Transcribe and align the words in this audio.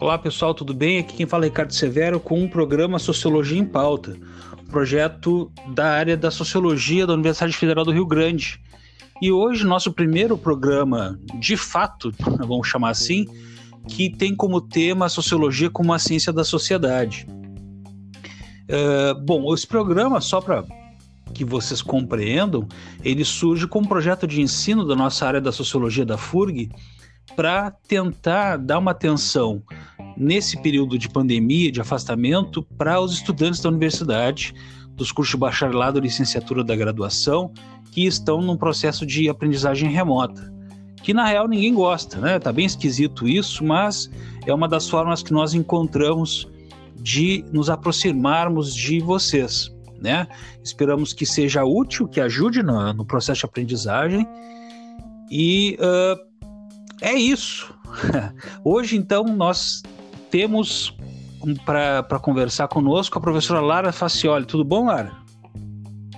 Olá 0.00 0.16
pessoal, 0.16 0.54
tudo 0.54 0.72
bem? 0.72 0.98
Aqui 0.98 1.16
quem 1.16 1.26
fala 1.26 1.44
é 1.44 1.48
Ricardo 1.48 1.74
Severo 1.74 2.18
com 2.18 2.40
um 2.40 2.48
programa 2.48 2.98
Sociologia 2.98 3.58
em 3.58 3.64
Pauta, 3.64 4.16
um 4.62 4.64
projeto 4.70 5.52
da 5.74 5.92
área 5.92 6.16
da 6.16 6.30
Sociologia 6.30 7.06
da 7.06 7.14
Universidade 7.14 7.56
Federal 7.56 7.84
do 7.84 7.90
Rio 7.90 8.06
Grande. 8.06 8.58
E 9.20 9.30
hoje 9.30 9.66
nosso 9.66 9.92
primeiro 9.92 10.38
programa, 10.38 11.18
de 11.40 11.56
fato, 11.56 12.10
vamos 12.38 12.68
chamar 12.68 12.90
assim, 12.90 13.26
que 13.86 14.08
tem 14.08 14.34
como 14.34 14.60
tema 14.60 15.06
a 15.06 15.08
Sociologia 15.10 15.68
como 15.68 15.92
a 15.92 15.98
ciência 15.98 16.32
da 16.32 16.44
sociedade. 16.44 17.26
Uh, 18.70 19.20
bom, 19.24 19.52
esse 19.52 19.66
programa, 19.66 20.20
só 20.20 20.40
para 20.40 20.64
que 21.32 21.44
vocês 21.44 21.82
compreendam, 21.82 22.66
ele 23.04 23.24
surge 23.24 23.66
como 23.66 23.88
projeto 23.88 24.26
de 24.26 24.40
ensino 24.40 24.86
da 24.86 24.96
nossa 24.96 25.26
área 25.26 25.40
da 25.40 25.52
Sociologia 25.52 26.04
da 26.04 26.18
FURG, 26.18 26.70
para 27.36 27.70
tentar 27.70 28.56
dar 28.56 28.78
uma 28.78 28.90
atenção 28.90 29.62
nesse 30.16 30.60
período 30.60 30.98
de 30.98 31.08
pandemia, 31.08 31.70
de 31.70 31.80
afastamento, 31.80 32.62
para 32.76 33.00
os 33.00 33.12
estudantes 33.12 33.60
da 33.60 33.68
universidade, 33.68 34.52
dos 34.96 35.12
cursos 35.12 35.32
de 35.32 35.38
bacharelado, 35.38 36.00
licenciatura 36.00 36.64
da 36.64 36.74
graduação, 36.74 37.52
que 37.92 38.04
estão 38.06 38.42
num 38.42 38.56
processo 38.56 39.06
de 39.06 39.28
aprendizagem 39.28 39.90
remota. 39.90 40.52
Que 41.02 41.14
na 41.14 41.24
real 41.24 41.46
ninguém 41.46 41.72
gosta, 41.72 42.18
né? 42.18 42.38
Tá 42.38 42.52
bem 42.52 42.66
esquisito 42.66 43.28
isso, 43.28 43.64
mas 43.64 44.10
é 44.44 44.52
uma 44.52 44.68
das 44.68 44.88
formas 44.88 45.22
que 45.22 45.32
nós 45.32 45.54
encontramos 45.54 46.48
de 47.00 47.44
nos 47.52 47.70
aproximarmos 47.70 48.74
de 48.74 48.98
vocês, 48.98 49.72
né? 50.00 50.26
Esperamos 50.62 51.12
que 51.12 51.26
seja 51.26 51.64
útil, 51.64 52.08
que 52.08 52.20
ajude 52.20 52.62
no, 52.62 52.92
no 52.92 53.04
processo 53.04 53.40
de 53.40 53.46
aprendizagem 53.46 54.26
e 55.30 55.78
uh, 55.80 56.28
é 57.00 57.14
isso. 57.14 57.74
Hoje, 58.64 58.96
então, 58.96 59.24
nós 59.24 59.82
temos 60.30 60.96
para 61.64 62.18
conversar 62.20 62.68
conosco 62.68 63.18
a 63.18 63.20
professora 63.20 63.60
Lara 63.60 63.92
Facioli. 63.92 64.44
Tudo 64.44 64.64
bom, 64.64 64.86
Lara? 64.86 65.12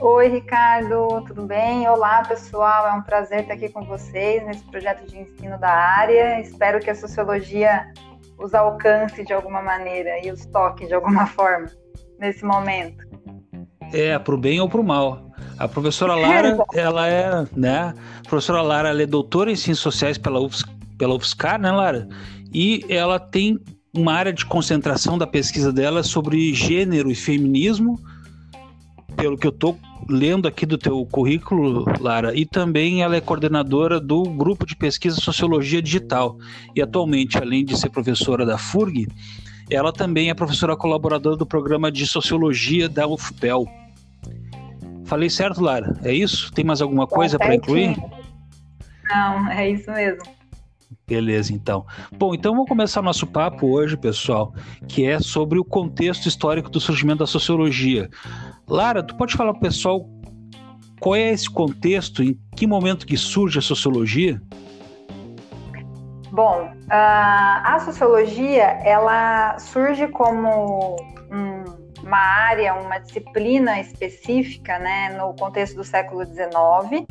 Oi, 0.01 0.29
Ricardo, 0.29 1.23
tudo 1.27 1.45
bem? 1.45 1.87
Olá, 1.87 2.23
pessoal. 2.25 2.89
É 2.89 2.93
um 2.93 3.03
prazer 3.03 3.41
estar 3.41 3.55
aqui 3.55 3.69
com 3.69 3.85
vocês 3.85 4.43
nesse 4.47 4.65
projeto 4.65 5.07
de 5.07 5.19
ensino 5.19 5.59
da 5.59 5.71
área. 5.71 6.41
Espero 6.41 6.81
que 6.81 6.89
a 6.89 6.95
sociologia 6.95 7.93
os 8.39 8.55
alcance 8.55 9.23
de 9.23 9.35
alguma 9.35 9.61
maneira 9.61 10.25
e 10.25 10.31
os 10.31 10.47
toque 10.47 10.87
de 10.87 10.95
alguma 10.95 11.27
forma 11.27 11.67
nesse 12.19 12.45
momento. 12.45 13.10
É, 13.93 14.19
para 14.19 14.35
o 14.35 14.39
bem 14.39 14.61
ou 14.61 14.69
para 14.69 14.81
o 14.81 14.85
mal. 14.85 15.31
A 15.59 15.69
professora 15.69 16.15
Lara, 16.15 16.57
ela 16.73 17.09
é, 17.09 17.47
né? 17.55 17.95
A 18.19 18.29
professora 18.29 18.63
Lara, 18.63 18.89
ela 18.89 19.03
é 19.03 19.07
doutora 19.07 19.51
em 19.51 19.57
Ciências 19.57 19.81
Sociais 19.81 20.17
pela, 20.17 20.41
UFS, 20.41 20.65
pela 20.97 21.15
UFSCar, 21.15 21.61
né, 21.61 21.71
Lara? 21.71 22.09
E 22.53 22.85
ela 22.89 23.19
tem 23.19 23.59
uma 23.95 24.15
área 24.15 24.33
de 24.33 24.45
concentração 24.47 25.19
da 25.19 25.27
pesquisa 25.27 25.73
dela 25.73 26.03
sobre 26.03 26.55
gênero 26.55 27.11
e 27.11 27.15
feminismo, 27.15 28.01
pelo 29.17 29.37
que 29.37 29.47
eu 29.47 29.51
estou 29.51 29.79
lendo 30.09 30.49
aqui 30.49 30.65
do 30.65 30.79
teu 30.79 31.05
currículo, 31.07 31.85
Lara, 32.01 32.35
e 32.35 32.47
também 32.47 33.03
ela 33.03 33.17
é 33.17 33.21
coordenadora 33.21 34.01
do 34.01 34.23
grupo 34.23 34.65
de 34.65 34.75
pesquisa 34.75 35.21
Sociologia 35.21 35.83
Digital. 35.83 36.39
E 36.75 36.81
atualmente, 36.81 37.37
além 37.37 37.65
de 37.65 37.79
ser 37.79 37.91
professora 37.91 38.47
da 38.47 38.57
FURG, 38.57 39.09
ela 39.71 39.93
também 39.93 40.31
é 40.31 40.35
professora 40.35 40.77
colaboradora 40.77 41.37
do 41.37 41.47
programa 41.47 41.91
de 41.91 42.07
Sociologia 42.07 42.89
da 42.89 43.07
UFPEL. 43.07 43.67
Falei 45.05 45.31
certo, 45.31 45.61
Lara? 45.61 45.99
É 46.05 46.13
isso? 46.13 46.53
Tem 46.53 46.65
mais 46.65 46.81
alguma 46.83 47.07
coisa 47.07 47.39
para 47.39 47.55
incluir? 47.55 47.97
Não, 49.09 49.49
é 49.49 49.71
isso 49.71 49.91
mesmo. 49.91 50.23
Beleza, 51.07 51.53
então. 51.53 51.85
Bom, 52.17 52.35
então 52.35 52.53
vamos 52.53 52.69
começar 52.69 53.03
nosso 53.03 53.27
papo 53.27 53.67
hoje, 53.69 53.97
pessoal, 53.97 54.55
que 54.87 55.05
é 55.05 55.19
sobre 55.19 55.59
o 55.59 55.65
contexto 55.65 56.27
histórico 56.27 56.71
do 56.71 56.81
surgimento 56.81 57.19
da 57.19 57.27
sociologia. 57.27 58.09
Lara, 58.69 59.03
tu 59.03 59.17
pode 59.17 59.35
falar 59.35 59.53
para 59.53 59.59
o 59.59 59.63
pessoal 59.63 60.09
qual 61.01 61.17
é 61.17 61.33
esse 61.33 61.51
contexto, 61.51 62.23
em 62.23 62.39
que 62.55 62.67
momento 62.67 63.07
que 63.07 63.17
surge 63.17 63.59
a 63.59 63.63
sociologia? 63.63 64.41
Bom, 66.31 66.73
a 66.91 67.79
sociologia 67.85 68.81
ela 68.85 69.59
surge 69.59 70.09
como 70.09 70.97
um 71.31 71.81
uma 72.03 72.19
área, 72.19 72.75
uma 72.75 72.99
disciplina 72.99 73.81
específica, 73.81 74.79
né, 74.79 75.11
no 75.11 75.35
contexto 75.35 75.77
do 75.77 75.85
século 75.85 76.25
XIX, 76.25 77.07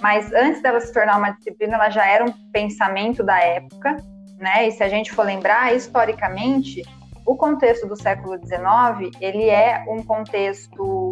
mas 0.00 0.32
antes 0.32 0.62
dela 0.62 0.80
se 0.80 0.92
tornar 0.92 1.18
uma 1.18 1.30
disciplina, 1.30 1.76
ela 1.76 1.90
já 1.90 2.06
era 2.06 2.24
um 2.24 2.32
pensamento 2.52 3.22
da 3.22 3.38
época, 3.38 3.96
né? 4.38 4.66
E 4.66 4.72
se 4.72 4.82
a 4.82 4.88
gente 4.88 5.12
for 5.12 5.24
lembrar 5.24 5.74
historicamente, 5.74 6.82
o 7.24 7.36
contexto 7.36 7.86
do 7.86 7.94
século 7.94 8.36
XIX 8.36 9.16
ele 9.20 9.48
é 9.48 9.84
um 9.88 10.02
contexto 10.02 11.11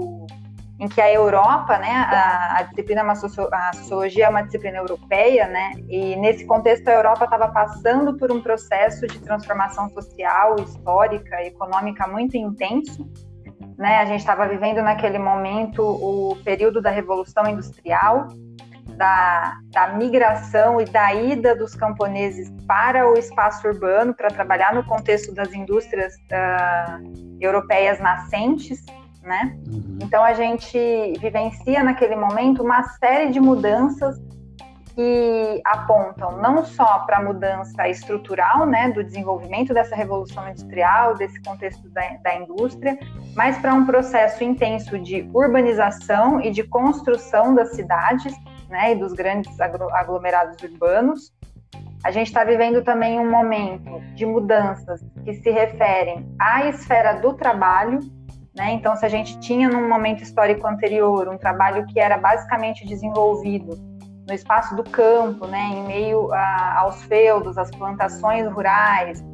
em 0.81 0.89
que 0.89 0.99
a 0.99 1.13
Europa, 1.13 1.77
né, 1.77 1.91
a, 1.91 2.59
a 2.59 2.63
disciplina, 2.63 3.03
é 3.03 3.05
a 3.05 3.73
sociologia 3.75 4.25
é 4.25 4.29
uma 4.31 4.41
disciplina 4.41 4.79
europeia, 4.79 5.47
né, 5.47 5.73
e 5.87 6.17
nesse 6.17 6.47
contexto 6.47 6.89
a 6.89 6.93
Europa 6.93 7.25
estava 7.25 7.49
passando 7.49 8.17
por 8.17 8.33
um 8.33 8.41
processo 8.41 9.07
de 9.07 9.19
transformação 9.21 9.91
social, 9.91 10.57
histórica, 10.59 11.43
econômica 11.45 12.07
muito 12.07 12.35
intenso, 12.35 13.07
né, 13.77 13.99
a 13.99 14.07
gente 14.07 14.21
estava 14.21 14.49
vivendo 14.49 14.81
naquele 14.81 15.19
momento 15.19 15.83
o 15.83 16.35
período 16.43 16.81
da 16.81 16.91
Revolução 16.91 17.47
Industrial, 17.47 18.29
da, 18.97 19.59
da 19.71 19.89
migração 19.89 20.81
e 20.81 20.87
da 20.87 21.15
ida 21.15 21.55
dos 21.55 21.75
camponeses 21.75 22.51
para 22.67 23.07
o 23.11 23.19
espaço 23.19 23.67
urbano 23.69 24.15
para 24.15 24.29
trabalhar 24.29 24.75
no 24.75 24.85
contexto 24.85 25.35
das 25.35 25.53
indústrias 25.53 26.15
uh, 26.15 27.39
europeias 27.41 27.99
nascentes, 28.01 28.85
né? 29.23 29.57
Uhum. 29.67 29.99
Então 30.03 30.23
a 30.23 30.33
gente 30.33 30.79
vivencia 31.21 31.83
naquele 31.83 32.17
momento 32.17 32.63
uma 32.63 32.83
série 32.83 33.31
de 33.31 33.41
mudanças 33.41 34.17
que 34.95 35.63
apontam 35.65 36.37
não 36.39 36.65
só 36.65 37.01
para 37.01 37.19
a 37.19 37.23
mudança 37.23 37.89
estrutural, 37.89 38.67
né, 38.67 38.91
do 38.91 39.05
desenvolvimento 39.05 39.73
dessa 39.73 39.95
revolução 39.95 40.49
industrial, 40.49 41.15
desse 41.15 41.41
contexto 41.43 41.89
da, 41.91 42.03
da 42.23 42.35
indústria, 42.35 42.99
mas 43.35 43.57
para 43.59 43.73
um 43.73 43.87
processo 43.87 44.43
intenso 44.43 44.99
de 44.99 45.29
urbanização 45.33 46.41
e 46.41 46.51
de 46.51 46.65
construção 46.65 47.55
das 47.55 47.75
cidades, 47.75 48.35
né, 48.69 48.93
e 48.93 48.97
dos 48.97 49.13
grandes 49.13 49.59
aglomerados 49.61 50.63
urbanos. 50.63 51.33
A 52.03 52.11
gente 52.11 52.29
está 52.29 52.45
vivendo 52.45 52.83
também 52.83 53.21
um 53.21 53.31
momento 53.31 54.01
de 54.15 54.25
mudanças 54.25 55.05
que 55.25 55.35
se 55.35 55.51
referem 55.51 56.27
à 56.41 56.67
esfera 56.67 57.15
do 57.15 57.35
trabalho, 57.35 58.01
né? 58.61 58.73
Então, 58.73 58.95
se 58.95 59.07
a 59.07 59.09
gente 59.09 59.41
tinha 59.41 59.71
num 59.71 59.89
momento 59.89 60.23
histórico 60.23 60.67
anterior 60.67 61.27
um 61.31 61.39
trabalho 61.39 61.87
que 61.87 61.99
era 61.99 62.19
basicamente 62.19 62.87
desenvolvido 62.87 63.75
no 64.29 64.35
espaço 64.35 64.77
do 64.77 64.85
campo, 64.85 65.47
né, 65.47 65.71
em 65.73 65.87
meio 65.87 66.31
a, 66.31 66.81
aos 66.81 67.03
feudos, 67.05 67.57
às 67.57 67.71
plantações 67.71 68.47
rurais, 68.53 69.25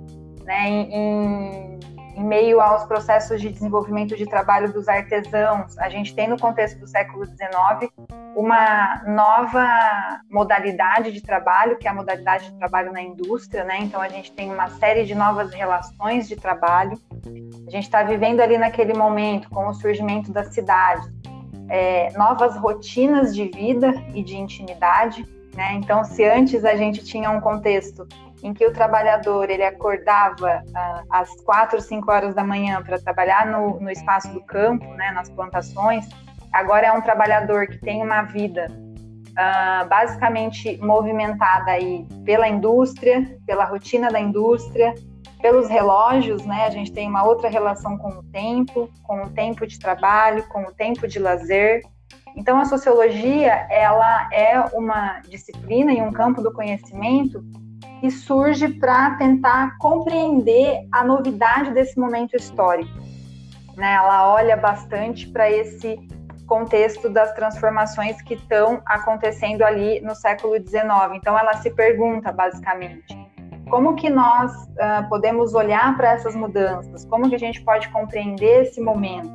né, 0.45 0.69
em, 0.69 0.95
em, 0.95 1.79
em, 2.17 2.25
meio 2.25 2.61
aos 2.61 2.85
processos 2.85 3.41
de 3.41 3.51
desenvolvimento 3.51 4.17
de 4.17 4.27
trabalho 4.27 4.73
dos 4.73 4.89
artesãos, 4.89 5.79
a 5.79 5.89
gente 5.89 6.15
tem 6.15 6.27
no 6.27 6.39
contexto 6.39 6.79
do 6.81 6.87
século 6.87 7.25
XIX 7.27 7.93
uma 8.35 9.03
nova 9.07 10.21
modalidade 10.31 11.13
de 11.13 11.23
trabalho, 11.23 11.79
que 11.79 11.87
é 11.87 11.91
a 11.91 11.95
modalidade 11.95 12.51
de 12.51 12.59
trabalho 12.59 12.93
na 12.93 13.03
indústria, 13.03 13.65
né? 13.65 13.79
Então 13.81 14.01
a 14.01 14.09
gente 14.09 14.33
tem 14.33 14.53
uma 14.53 14.69
série 14.69 15.05
de 15.05 15.15
novas 15.15 15.53
relações 15.53 16.29
de 16.29 16.37
trabalho. 16.37 16.99
A 17.67 17.71
gente 17.71 17.85
está 17.85 18.03
vivendo 18.03 18.41
ali 18.41 18.59
naquele 18.59 18.95
momento 18.95 19.49
com 19.51 19.67
o 19.69 19.75
surgimento 19.75 20.33
das 20.33 20.55
cidades, 20.55 21.09
é, 21.69 22.13
novas 22.17 22.57
rotinas 22.57 23.35
de 23.35 23.47
vida 23.49 23.95
e 24.15 24.23
de 24.23 24.37
intimidade. 24.37 25.27
Né? 25.55 25.73
Então, 25.75 26.05
se 26.05 26.25
antes 26.25 26.65
a 26.65 26.77
gente 26.77 27.03
tinha 27.05 27.31
um 27.31 27.41
contexto 27.41 28.07
em 28.47 28.55
que 28.55 28.65
o 28.65 28.73
trabalhador 28.73 29.51
ele 29.51 29.65
acordava 29.65 30.63
ah, 30.73 31.03
às 31.11 31.35
quatro, 31.43 31.81
cinco 31.81 32.13
horas 32.13 32.33
da 32.33 32.45
manhã 32.45 32.81
para 32.81 32.97
trabalhar 32.97 33.45
no, 33.47 33.81
no 33.81 33.91
espaço 33.91 34.33
do 34.33 34.41
campo, 34.41 34.87
né, 34.95 35.11
nas 35.11 35.29
plantações, 35.29 36.09
agora 36.53 36.87
é 36.87 36.93
um 36.93 37.01
trabalhador 37.01 37.67
que 37.67 37.77
tem 37.79 38.01
uma 38.05 38.23
vida 38.23 38.69
uh, 38.71 39.89
basicamente 39.89 40.79
movimentada 40.79 41.73
aí 41.73 42.07
pela 42.25 42.47
indústria, 42.47 43.37
pela 43.45 43.65
rotina 43.65 44.13
da 44.13 44.21
indústria, 44.21 44.95
pelos 45.43 45.69
relógios, 45.69 46.47
né? 46.47 46.67
A 46.67 46.71
gente 46.71 46.93
tem 46.93 47.09
uma 47.09 47.25
outra 47.25 47.49
relação 47.49 47.99
com 47.99 48.11
o 48.11 48.23
tempo, 48.23 48.89
com 49.03 49.23
o 49.23 49.31
tempo 49.31 49.67
de 49.67 49.79
trabalho, 49.79 50.47
com 50.49 50.63
o 50.63 50.73
tempo 50.73 51.07
de 51.09 51.19
lazer. 51.19 51.83
Então, 52.37 52.61
a 52.61 52.65
sociologia, 52.65 53.67
ela 53.71 54.29
é 54.33 54.61
uma 54.73 55.21
disciplina 55.29 55.93
e 55.93 56.01
um 56.01 56.13
campo 56.13 56.41
do 56.43 56.53
conhecimento 56.53 57.45
surge 58.11 58.69
para 58.69 59.17
tentar 59.17 59.77
compreender 59.79 60.87
a 60.93 61.05
novidade 61.05 61.73
desse 61.73 61.99
momento 61.99 62.37
histórico. 62.37 62.93
Né? 63.77 63.95
Ela 63.95 64.33
olha 64.33 64.57
bastante 64.57 65.29
para 65.29 65.51
esse 65.51 65.99
contexto 66.47 67.09
das 67.11 67.33
transformações 67.35 68.23
que 68.23 68.35
estão 68.35 68.81
acontecendo 68.87 69.63
ali 69.63 70.01
no 70.01 70.15
século 70.15 70.55
XIX. 70.57 70.85
Então, 71.15 71.39
ela 71.39 71.55
se 71.55 71.71
pergunta, 71.71 72.33
basicamente, 72.33 73.17
como 73.69 73.97
que 73.97 74.09
nós 74.09 74.53
uh, 74.53 75.09
podemos 75.09 75.53
olhar 75.55 75.97
para 75.97 76.13
essas 76.13 76.37
mudanças? 76.37 77.05
Como 77.05 77.29
que 77.29 77.35
a 77.35 77.39
gente 77.39 77.63
pode 77.63 77.89
compreender 77.89 78.63
esse 78.63 78.81
momento? 78.81 79.29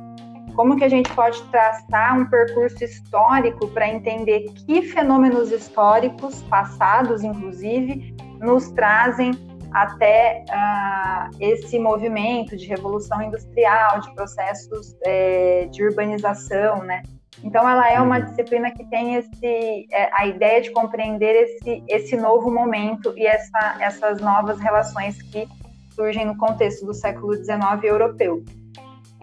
Como 0.54 0.76
que 0.76 0.84
a 0.84 0.88
gente 0.88 1.10
pode 1.14 1.42
traçar 1.44 2.18
um 2.18 2.26
percurso 2.26 2.82
histórico 2.82 3.68
para 3.68 3.88
entender 3.88 4.44
que 4.66 4.82
fenômenos 4.82 5.50
históricos, 5.50 6.42
passados 6.42 7.22
inclusive, 7.22 8.14
nos 8.42 8.70
trazem 8.72 9.32
até 9.72 10.44
uh, 10.50 11.36
esse 11.40 11.78
movimento 11.78 12.56
de 12.56 12.66
revolução 12.66 13.22
industrial, 13.22 14.00
de 14.00 14.14
processos 14.14 14.94
é, 15.02 15.66
de 15.70 15.82
urbanização, 15.82 16.82
né? 16.82 17.02
Então, 17.42 17.68
ela 17.68 17.90
é 17.90 18.00
uma 18.00 18.18
uhum. 18.18 18.24
disciplina 18.26 18.70
que 18.70 18.84
tem 18.84 19.14
esse, 19.14 19.86
é, 19.90 20.10
a 20.12 20.26
ideia 20.26 20.60
de 20.60 20.70
compreender 20.70 21.34
esse, 21.34 21.82
esse 21.88 22.16
novo 22.16 22.50
momento 22.50 23.12
e 23.16 23.26
essa, 23.26 23.76
essas 23.80 24.20
novas 24.20 24.60
relações 24.60 25.20
que 25.22 25.48
surgem 25.94 26.26
no 26.26 26.36
contexto 26.36 26.84
do 26.86 26.94
século 26.94 27.34
XIX 27.34 27.82
europeu. 27.82 28.44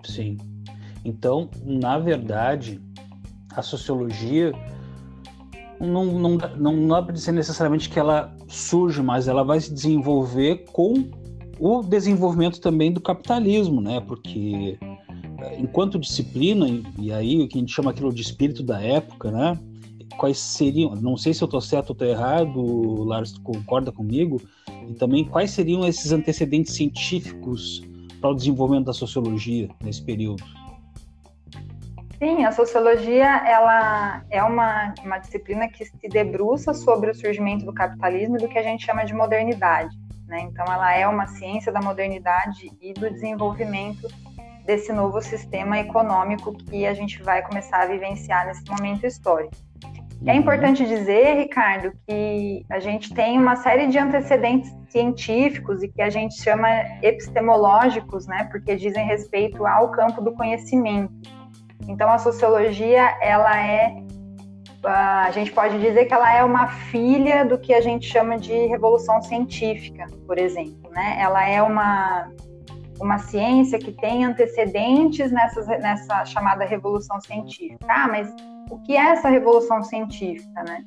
Sim. 0.04 0.38
Então, 1.06 1.50
na 1.63 1.98
verdade, 1.98 2.81
a 3.56 3.62
sociologia 3.62 4.51
não, 5.80 6.06
não, 6.06 6.38
não, 6.57 6.74
não 6.74 6.88
dá 6.88 7.01
para 7.01 7.13
dizer 7.13 7.31
necessariamente 7.31 7.89
que 7.89 8.00
ela 8.00 8.36
surge, 8.50 9.01
mas 9.01 9.28
ela 9.28 9.44
vai 9.44 9.60
se 9.60 9.74
desenvolver 9.74 10.66
com 10.72 11.10
o 11.60 11.84
desenvolvimento 11.84 12.60
também 12.60 12.92
do 12.92 13.00
capitalismo, 13.00 13.80
né? 13.80 14.01
Porque 14.01 14.78
eh, 14.81 15.60
enquanto 15.60 16.00
disciplina, 16.00 16.68
e 16.98 17.12
aí 17.12 17.42
o 17.42 17.48
que 17.48 17.57
a 17.57 17.62
gente 17.62 17.74
chama 17.74 17.92
aquilo 17.92 18.13
de 18.13 18.22
espírito 18.22 18.63
da 18.63 18.81
época, 18.81 19.31
né? 19.31 19.57
Quais 20.18 20.38
seriam, 20.38 20.96
não 20.96 21.16
sei 21.16 21.34
se 21.34 21.44
eu 21.44 21.46
estou 21.46 21.62
certo 21.62 21.90
ou 21.90 21.94
estou 21.94 22.07
errado, 22.07 23.04
Lars 23.04 23.38
concorda 23.38 23.92
comigo, 23.92 24.42
e 24.90 24.94
também 24.94 25.24
quais 25.24 25.51
seriam 25.51 25.86
esses 25.88 26.12
antecedentes 26.12 26.74
científicos 26.74 27.81
para 28.19 28.31
o 28.31 28.36
desenvolvimento 28.36 28.88
da 28.88 28.94
sociologia 28.94 29.69
nesse 29.81 30.01
período? 30.01 30.44
Sim, 32.19 32.44
a 32.44 32.51
sociologia 32.51 33.48
ela 33.48 34.21
é 34.30 34.44
uma, 34.44 34.94
uma 35.06 35.18
disciplina 35.19 35.69
que 35.69 35.86
se 35.86 36.10
debruça 36.10 36.74
sobre 36.74 37.12
o 37.12 37.16
surgimento 37.16 37.66
do 37.66 37.74
capitalismo 37.74 38.36
e 38.36 38.39
do 38.39 38.50
que 38.50 38.60
a 38.60 38.63
gente 38.63 38.86
chama 38.86 39.06
de 39.06 39.13
modernidade. 39.13 39.95
Né? 40.27 40.42
Então, 40.42 40.66
ela 40.66 40.94
é 40.94 41.07
uma 41.07 41.27
ciência 41.27 41.71
da 41.71 41.81
modernidade 41.81 42.69
e 42.81 42.94
do 42.94 43.10
desenvolvimento 43.10 44.06
desse 44.66 44.92
novo 44.92 45.21
sistema 45.21 45.80
econômico 45.80 46.54
que 46.54 46.86
a 46.86 46.94
gente 46.94 47.24
vai 47.24 47.42
começar 47.42 47.83
a 47.83 47.86
vivenciar 47.86 48.45
nesse 48.45 48.69
momento 48.69 49.07
histórico. 49.07 49.56
É 50.25 50.33
uhum. 50.33 50.39
importante 50.39 50.86
dizer, 50.86 51.38
Ricardo, 51.38 51.94
que 52.06 52.65
a 52.69 52.80
gente 52.80 53.13
tem 53.13 53.39
uma 53.39 53.56
série 53.56 53.88
de 53.88 53.98
antecedentes 53.98 54.75
científicos 54.89 55.81
e 55.81 55.88
que 55.88 56.01
a 56.01 56.10
gente 56.10 56.36
chama 56.44 56.68
epistemológicos, 57.01 58.27
né, 58.27 58.50
porque 58.51 58.75
dizem 58.75 59.06
respeito 59.06 59.65
ao 59.65 59.89
campo 59.92 60.22
do 60.22 60.33
conhecimento. 60.33 61.38
Então, 61.89 62.07
a 62.09 62.19
sociologia, 62.19 63.18
ela 63.19 63.59
é, 63.59 63.95
a 64.83 65.31
gente 65.31 65.51
pode 65.51 65.80
dizer 65.80 66.06
que 66.06 66.13
ela 66.13 66.31
é 66.31 66.44
uma 66.44 66.68
filha 66.68 67.44
do 67.44 67.57
que 67.57 67.74
a 67.74 67.81
gente 67.81 68.06
chama 68.06 68.38
de 68.38 68.53
revolução 68.68 69.19
científica, 69.24 70.06
por 70.27 70.38
exemplo, 70.38 70.91
né? 70.91 71.18
Ela 71.19 71.50
é 71.50 71.62
uma 71.62 72.31
uma 73.01 73.18
ciência 73.18 73.80
que 73.80 73.94
tem 73.94 74.25
antecedentes 74.25 75.31
nessa, 75.31 75.62
nessa 75.77 76.25
chamada 76.25 76.65
revolução 76.65 77.19
científica. 77.21 77.86
Ah, 77.88 78.09
mas 78.09 78.30
o 78.69 78.77
que 78.80 78.95
é 78.95 79.12
essa 79.12 79.30
revolução 79.30 79.81
científica, 79.81 80.63
né? 80.63 80.83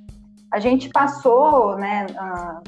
A 0.52 0.60
gente 0.60 0.90
passou, 0.90 1.78
né, 1.78 2.06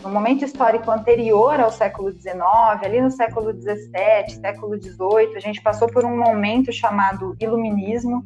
no 0.02 0.08
momento 0.08 0.42
histórico 0.42 0.90
anterior 0.90 1.60
ao 1.60 1.70
século 1.70 2.10
XIX, 2.10 2.34
ali 2.82 2.98
no 2.98 3.10
século 3.10 3.52
XVII, 3.52 4.40
século 4.40 4.82
XVIII, 4.82 5.36
a 5.36 5.40
gente 5.40 5.60
passou 5.60 5.86
por 5.86 6.02
um 6.02 6.16
momento 6.16 6.72
chamado 6.72 7.36
Iluminismo, 7.38 8.24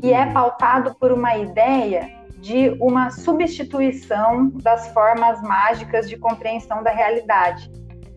que 0.00 0.12
é 0.12 0.26
pautado 0.26 0.92
por 0.96 1.12
uma 1.12 1.36
ideia 1.36 2.10
de 2.40 2.70
uma 2.80 3.12
substituição 3.12 4.50
das 4.56 4.88
formas 4.88 5.40
mágicas 5.40 6.10
de 6.10 6.16
compreensão 6.16 6.82
da 6.82 6.90
realidade. 6.90 7.70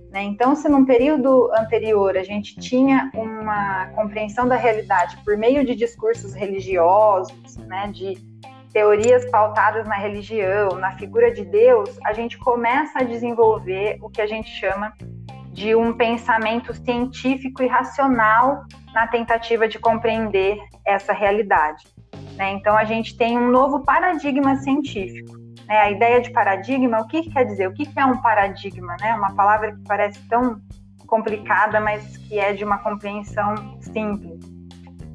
Né? 0.10 0.24
Então, 0.24 0.56
se 0.56 0.68
num 0.68 0.86
período 0.86 1.52
anterior 1.54 2.18
a 2.18 2.24
gente 2.24 2.60
tinha 2.60 3.12
uma 3.14 3.92
compreensão 3.94 4.48
da 4.48 4.56
realidade 4.56 5.18
por 5.24 5.38
meio 5.38 5.64
de 5.64 5.76
discursos 5.76 6.34
religiosos, 6.34 7.58
né, 7.58 7.92
de 7.94 8.18
teorias 8.78 9.26
pautadas 9.32 9.88
na 9.88 9.96
religião, 9.96 10.74
na 10.74 10.92
figura 10.92 11.34
de 11.34 11.44
Deus, 11.44 11.98
a 12.06 12.14
gente 12.14 12.38
começa 12.38 13.00
a 13.00 13.04
desenvolver 13.04 13.98
o 14.04 14.08
que 14.08 14.22
a 14.22 14.28
gente 14.28 14.52
chama 14.52 14.94
de 15.52 15.74
um 15.74 15.94
pensamento 15.94 16.76
científico 16.76 17.64
e 17.64 17.68
racional 17.68 18.66
na 18.94 19.08
tentativa 19.08 19.68
de 19.68 19.80
compreender 19.80 20.60
essa 20.86 21.12
realidade. 21.12 21.88
Né? 22.36 22.52
Então, 22.52 22.78
a 22.78 22.84
gente 22.84 23.18
tem 23.18 23.36
um 23.36 23.50
novo 23.50 23.84
paradigma 23.84 24.56
científico. 24.58 25.36
Né? 25.68 25.76
A 25.76 25.90
ideia 25.90 26.22
de 26.22 26.30
paradigma, 26.30 27.00
o 27.00 27.08
que, 27.08 27.24
que 27.24 27.32
quer 27.32 27.46
dizer? 27.46 27.68
O 27.68 27.74
que, 27.74 27.84
que 27.84 28.00
é 28.00 28.06
um 28.06 28.22
paradigma? 28.22 28.96
Né? 29.02 29.16
Uma 29.16 29.34
palavra 29.34 29.72
que 29.72 29.82
parece 29.88 30.20
tão 30.30 30.62
complicada, 31.08 31.82
mas 31.82 32.16
que 32.16 32.38
é 32.38 32.54
de 32.54 32.64
uma 32.64 32.78
compreensão 32.78 33.56
simples. 33.82 34.40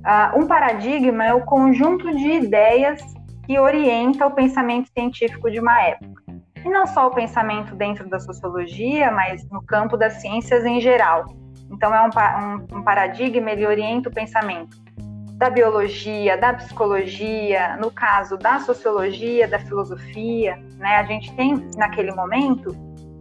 Uh, 0.05 0.41
um 0.41 0.49
paradigma 0.49 1.25
é 1.25 1.32
o 1.32 1.43
conjunto 1.43 2.11
de 2.11 2.29
ideias 2.29 3.12
que 3.44 3.58
orienta 3.58 4.26
o 4.26 4.30
pensamento 4.30 4.88
científico 4.92 5.50
de 5.50 5.60
uma 5.60 5.80
época. 5.82 6.22
E 6.64 6.68
não 6.68 6.86
só 6.86 7.08
o 7.08 7.10
pensamento 7.10 7.74
dentro 7.74 8.08
da 8.08 8.20
sociologia, 8.20 9.10
mas 9.10 9.48
no 9.50 9.62
campo 9.62 9.96
das 9.96 10.14
ciências 10.14 10.64
em 10.64 10.80
geral. 10.80 11.24
Então, 11.70 11.92
é 11.94 12.02
um, 12.02 12.06
um, 12.06 12.78
um 12.78 12.82
paradigma, 12.82 13.50
ele 13.50 13.66
orienta 13.66 14.08
o 14.08 14.12
pensamento 14.12 14.80
da 15.42 15.50
biologia, 15.50 16.36
da 16.36 16.54
psicologia, 16.54 17.76
no 17.78 17.90
caso 17.90 18.36
da 18.36 18.60
sociologia, 18.60 19.48
da 19.48 19.58
filosofia, 19.58 20.56
né? 20.76 20.98
A 20.98 21.02
gente 21.02 21.34
tem 21.34 21.68
naquele 21.76 22.12
momento 22.12 22.70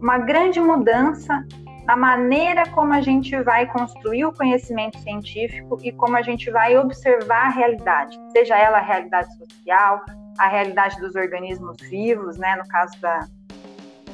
uma 0.00 0.18
grande 0.18 0.60
mudança 0.60 1.44
na 1.86 1.96
maneira 1.96 2.68
como 2.70 2.92
a 2.92 3.00
gente 3.00 3.36
vai 3.42 3.66
construir 3.66 4.24
o 4.24 4.32
conhecimento 4.32 4.98
científico 5.00 5.78
e 5.82 5.92
como 5.92 6.16
a 6.16 6.22
gente 6.22 6.50
vai 6.50 6.76
observar 6.76 7.46
a 7.46 7.50
realidade, 7.50 8.18
seja 8.32 8.56
ela 8.56 8.78
a 8.78 8.82
realidade 8.82 9.28
social, 9.36 10.04
a 10.38 10.48
realidade 10.48 11.00
dos 11.00 11.14
organismos 11.14 11.76
vivos, 11.82 12.38
né, 12.38 12.56
no 12.56 12.66
caso 12.68 13.00
da, 13.00 13.26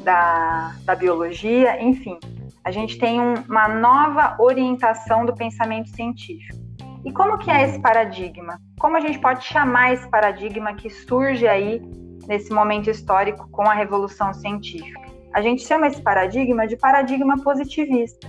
da, 0.03 0.75
da 0.85 0.95
biologia, 0.95 1.83
enfim. 1.83 2.19
A 2.65 2.71
gente 2.71 2.99
tem 2.99 3.21
um, 3.21 3.35
uma 3.49 3.69
nova 3.69 4.37
orientação 4.39 5.25
do 5.25 5.35
pensamento 5.35 5.89
científico. 5.91 6.59
E 7.05 7.13
como 7.13 7.39
que 7.39 7.51
é 7.51 7.65
esse 7.65 7.81
paradigma? 7.81 8.61
Como 8.79 8.97
a 8.97 9.01
gente 9.01 9.19
pode 9.21 9.45
chamar 9.45 9.93
esse 9.93 10.09
paradigma 10.11 10.75
que 10.75 10.91
surge 10.91 11.47
aí 11.47 11.81
nesse 12.27 12.53
momento 12.53 12.91
histórico 12.91 13.49
com 13.51 13.63
a 13.63 13.75
revolução 13.75 14.35
científica? 14.35 15.08
A 15.39 15.41
gente 15.41 15.65
chama 15.65 15.87
esse 15.87 16.03
paradigma 16.03 16.67
de 16.67 16.77
paradigma 16.77 17.41
positivista. 17.41 18.29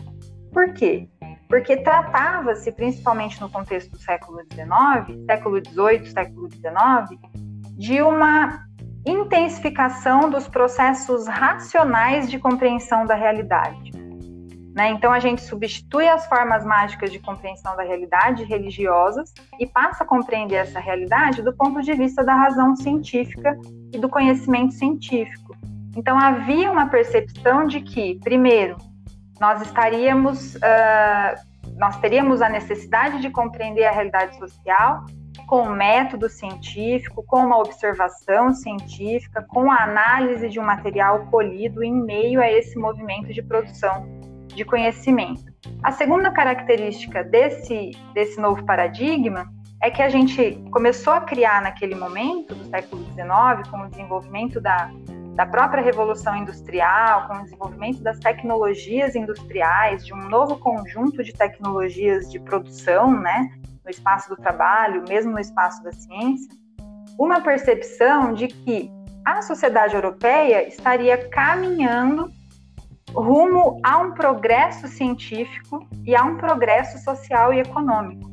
Por 0.54 0.74
quê? 0.76 1.10
Porque 1.50 1.78
tratava-se, 1.78 2.72
principalmente 2.72 3.42
no 3.42 3.50
contexto 3.50 3.90
do 3.90 3.98
século 3.98 4.42
XIX, 4.44 5.26
século 5.26 5.58
XVIII, 5.58 6.06
século 6.06 6.48
XIX, 6.52 7.20
de 7.76 8.00
uma 8.04 8.64
intensificação 9.08 10.30
dos 10.30 10.48
processos 10.48 11.26
racionais 11.26 12.30
de 12.30 12.38
compreensão 12.38 13.08
da 13.08 13.16
realidade. 13.16 13.92
Né? 14.76 14.92
Então, 14.92 15.12
a 15.12 15.20
gente 15.20 15.42
substitui 15.42 16.08
as 16.08 16.28
formas 16.28 16.64
mágicas 16.64 17.12
de 17.12 17.18
compreensão 17.18 17.76
da 17.76 17.82
realidade 17.82 18.44
religiosas 18.44 19.34
e 19.60 19.66
passa 19.66 20.04
a 20.04 20.08
compreender 20.08 20.58
essa 20.58 20.80
realidade 20.80 21.42
do 21.42 21.58
ponto 21.58 21.82
de 21.82 21.94
vista 21.96 22.24
da 22.24 22.36
razão 22.36 22.76
científica 22.76 23.58
e 23.92 23.98
do 23.98 24.08
conhecimento 24.08 24.76
científico. 24.76 25.58
Então, 25.96 26.18
havia 26.18 26.72
uma 26.72 26.88
percepção 26.88 27.66
de 27.66 27.82
que, 27.82 28.20
primeiro, 28.24 28.78
nós 29.40 29.62
estaríamos, 29.62 30.56
uh, 30.56 31.70
nós 31.78 31.98
teríamos 31.98 32.42
a 32.42 32.50
necessidade 32.50 33.22
de 33.22 33.30
compreender 33.30 33.86
a 33.86 33.92
realidade 33.92 34.38
social 34.38 35.06
com 35.48 35.64
um 35.64 35.74
método 35.74 36.30
científico, 36.30 37.24
com 37.26 37.40
uma 37.40 37.58
observação 37.58 38.54
científica, 38.54 39.44
com 39.48 39.72
a 39.72 39.84
análise 39.84 40.48
de 40.48 40.60
um 40.60 40.64
material 40.64 41.26
colhido 41.28 41.84
em 41.84 41.94
meio 41.94 42.40
a 42.40 42.52
esse 42.52 42.78
movimento 42.78 43.34
de 43.34 43.42
produção 43.42 44.06
de 44.48 44.64
conhecimento. 44.64 45.52
A 45.82 45.92
segunda 45.92 46.30
característica 46.32 47.24
desse, 47.24 47.92
desse 48.14 48.40
novo 48.40 48.64
paradigma 48.64 49.52
é 49.82 49.90
que 49.90 50.02
a 50.02 50.10
gente 50.10 50.62
começou 50.72 51.14
a 51.14 51.22
criar 51.22 51.62
naquele 51.62 51.96
momento 51.96 52.54
do 52.54 52.66
século 52.66 53.04
XIX, 53.14 53.68
com 53.72 53.78
o 53.78 53.90
desenvolvimento 53.90 54.60
da, 54.60 54.92
da 55.40 55.46
própria 55.46 55.82
revolução 55.82 56.36
industrial, 56.36 57.30
com 57.30 57.36
o 57.36 57.44
desenvolvimento 57.44 58.04
das 58.04 58.20
tecnologias 58.20 59.16
industriais, 59.16 60.06
de 60.06 60.14
um 60.14 60.28
novo 60.28 60.58
conjunto 60.58 61.24
de 61.24 61.32
tecnologias 61.32 62.30
de 62.30 62.38
produção, 62.42 63.18
né, 63.18 63.50
no 63.82 63.90
espaço 63.90 64.28
do 64.28 64.36
trabalho, 64.36 65.02
mesmo 65.08 65.32
no 65.32 65.40
espaço 65.40 65.82
da 65.82 65.94
ciência, 65.94 66.54
uma 67.18 67.40
percepção 67.40 68.34
de 68.34 68.50
que 68.50 68.92
a 69.24 69.42
sociedade 69.42 69.96
europeia 69.96 70.68
estaria 70.68 71.30
caminhando 71.30 72.30
rumo 73.16 73.80
a 73.82 73.98
um 73.98 74.12
progresso 74.12 74.90
científico 74.90 75.88
e 76.06 76.18
a 76.18 76.24
um 76.26 76.36
progresso 76.36 77.02
social 77.02 77.54
e 77.54 77.62
econômico. 77.62 78.30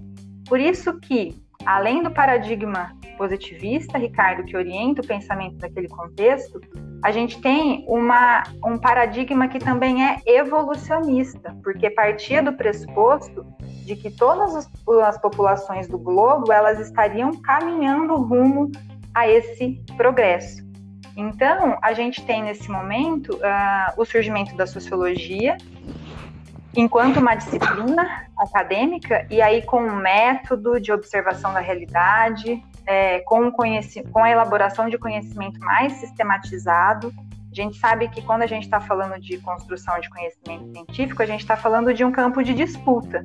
Por 0.48 0.58
isso 0.58 0.98
que, 0.98 1.40
além 1.64 2.02
do 2.02 2.10
paradigma 2.10 2.96
positivista, 3.16 3.98
Ricardo, 3.98 4.44
que 4.44 4.56
orienta 4.56 5.02
o 5.02 5.06
pensamento 5.06 5.56
daquele 5.56 5.88
contexto, 5.88 6.60
a 7.02 7.10
gente 7.10 7.40
tem 7.40 7.84
uma, 7.88 8.42
um 8.64 8.78
paradigma 8.78 9.48
que 9.48 9.58
também 9.58 10.04
é 10.04 10.20
evolucionista, 10.26 11.56
porque 11.62 11.90
partia 11.90 12.42
do 12.42 12.52
pressuposto 12.52 13.46
de 13.84 13.94
que 13.94 14.10
todas 14.10 14.68
as 15.04 15.18
populações 15.18 15.88
do 15.88 15.98
globo 15.98 16.52
elas 16.52 16.80
estariam 16.80 17.32
caminhando 17.40 18.16
rumo 18.16 18.70
a 19.14 19.28
esse 19.28 19.80
progresso. 19.96 20.66
Então, 21.16 21.78
a 21.80 21.94
gente 21.94 22.22
tem 22.26 22.42
nesse 22.42 22.70
momento 22.70 23.36
uh, 23.36 23.92
o 23.96 24.04
surgimento 24.04 24.54
da 24.54 24.66
sociologia 24.66 25.56
enquanto 26.76 27.18
uma 27.18 27.35
disciplina 27.35 28.26
acadêmica 28.37 29.26
e 29.30 29.40
aí 29.40 29.62
com 29.62 29.80
um 29.80 29.97
método 29.97 30.80
de 30.80 30.92
observação 30.92 31.52
da 31.52 31.61
realidade, 31.61 32.62
é, 32.87 33.21
com, 33.21 33.50
com 33.50 34.23
a 34.23 34.30
elaboração 34.30 34.88
de 34.88 34.99
conhecimento 34.99 35.59
mais 35.61 35.95
sistematizado. 35.95 37.12
A 37.50 37.54
gente 37.54 37.78
sabe 37.78 38.09
que 38.09 38.21
quando 38.21 38.42
a 38.42 38.47
gente 38.47 38.64
está 38.64 38.80
falando 38.80 39.18
de 39.18 39.38
construção 39.38 39.99
de 39.99 40.11
conhecimento 40.11 40.71
científico, 40.73 41.23
a 41.23 41.26
gente 41.26 41.40
está 41.40 41.56
falando 41.56 41.95
de 41.95 42.04
um 42.04 42.12
campo 42.12 42.42
de 42.42 42.52
disputa. 42.52 43.25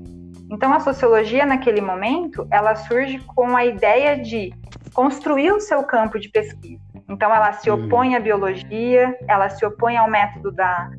Então, 0.50 0.74
a 0.74 0.80
sociologia, 0.80 1.46
naquele 1.46 1.82
momento, 1.82 2.48
ela 2.50 2.76
surge 2.76 3.20
com 3.20 3.56
a 3.56 3.66
ideia 3.66 4.18
de 4.18 4.54
construir 4.94 5.52
o 5.52 5.60
seu 5.60 5.84
campo 5.84 6.20
de 6.20 6.30
pesquisa. 6.30 6.82
Então, 7.10 7.34
ela 7.34 7.54
se 7.54 7.70
opõe 7.70 8.16
à 8.16 8.20
biologia, 8.20 9.18
ela 9.28 9.50
se 9.50 9.66
opõe 9.66 9.98
ao 9.98 10.10
método 10.10 10.52
da, 10.52 10.90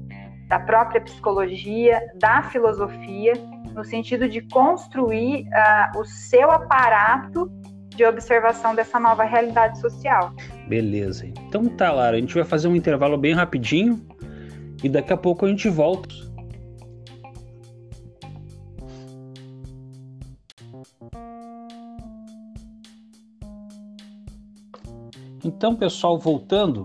da 0.53 0.61
própria 0.61 1.01
psicologia, 1.01 1.99
da 2.17 2.43
filosofia, 2.43 3.33
no 3.75 3.83
sentido 3.83 4.29
de 4.29 4.43
construir 4.43 5.47
uh, 5.47 5.99
o 5.99 6.05
seu 6.05 6.51
aparato 6.51 7.51
de 7.89 8.05
observação 8.05 8.75
dessa 8.75 9.01
nova 9.01 9.25
realidade 9.25 9.81
social. 9.81 10.31
Beleza. 10.69 11.27
Então 11.27 11.65
tá, 11.71 11.91
Lara, 11.91 12.19
a 12.19 12.21
gente 12.21 12.35
vai 12.35 12.45
fazer 12.45 12.69
um 12.69 12.77
intervalo 12.77 13.17
bem 13.17 13.33
rapidinho 13.33 14.07
e 14.85 14.91
daqui 14.91 15.11
a 15.11 15.17
pouco 15.17 15.47
a 15.47 15.49
gente 15.49 15.71
volta. 15.71 16.15
Então, 25.43 25.75
pessoal, 25.75 26.19
voltando 26.19 26.83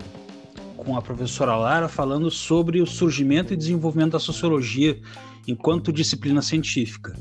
com 0.88 0.96
a 0.96 1.02
professora 1.02 1.54
Lara 1.54 1.86
falando 1.86 2.30
sobre 2.30 2.80
o 2.80 2.86
surgimento 2.86 3.52
e 3.52 3.56
desenvolvimento 3.56 4.12
da 4.12 4.18
sociologia 4.18 4.98
enquanto 5.46 5.92
disciplina 5.92 6.40
científica. 6.40 7.12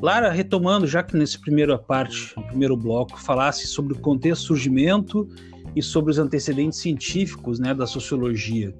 Lara, 0.00 0.30
retomando, 0.30 0.86
já 0.86 1.02
que 1.02 1.16
nesse 1.16 1.36
primeira 1.40 1.76
parte, 1.76 2.32
no 2.36 2.46
primeiro 2.46 2.76
bloco, 2.76 3.20
falasse 3.20 3.66
sobre 3.66 3.94
o 3.94 3.98
contexto 3.98 4.44
surgimento 4.44 5.28
e 5.74 5.82
sobre 5.82 6.12
os 6.12 6.20
antecedentes 6.20 6.78
científicos 6.78 7.58
né, 7.58 7.74
da 7.74 7.84
sociologia. 7.84 8.72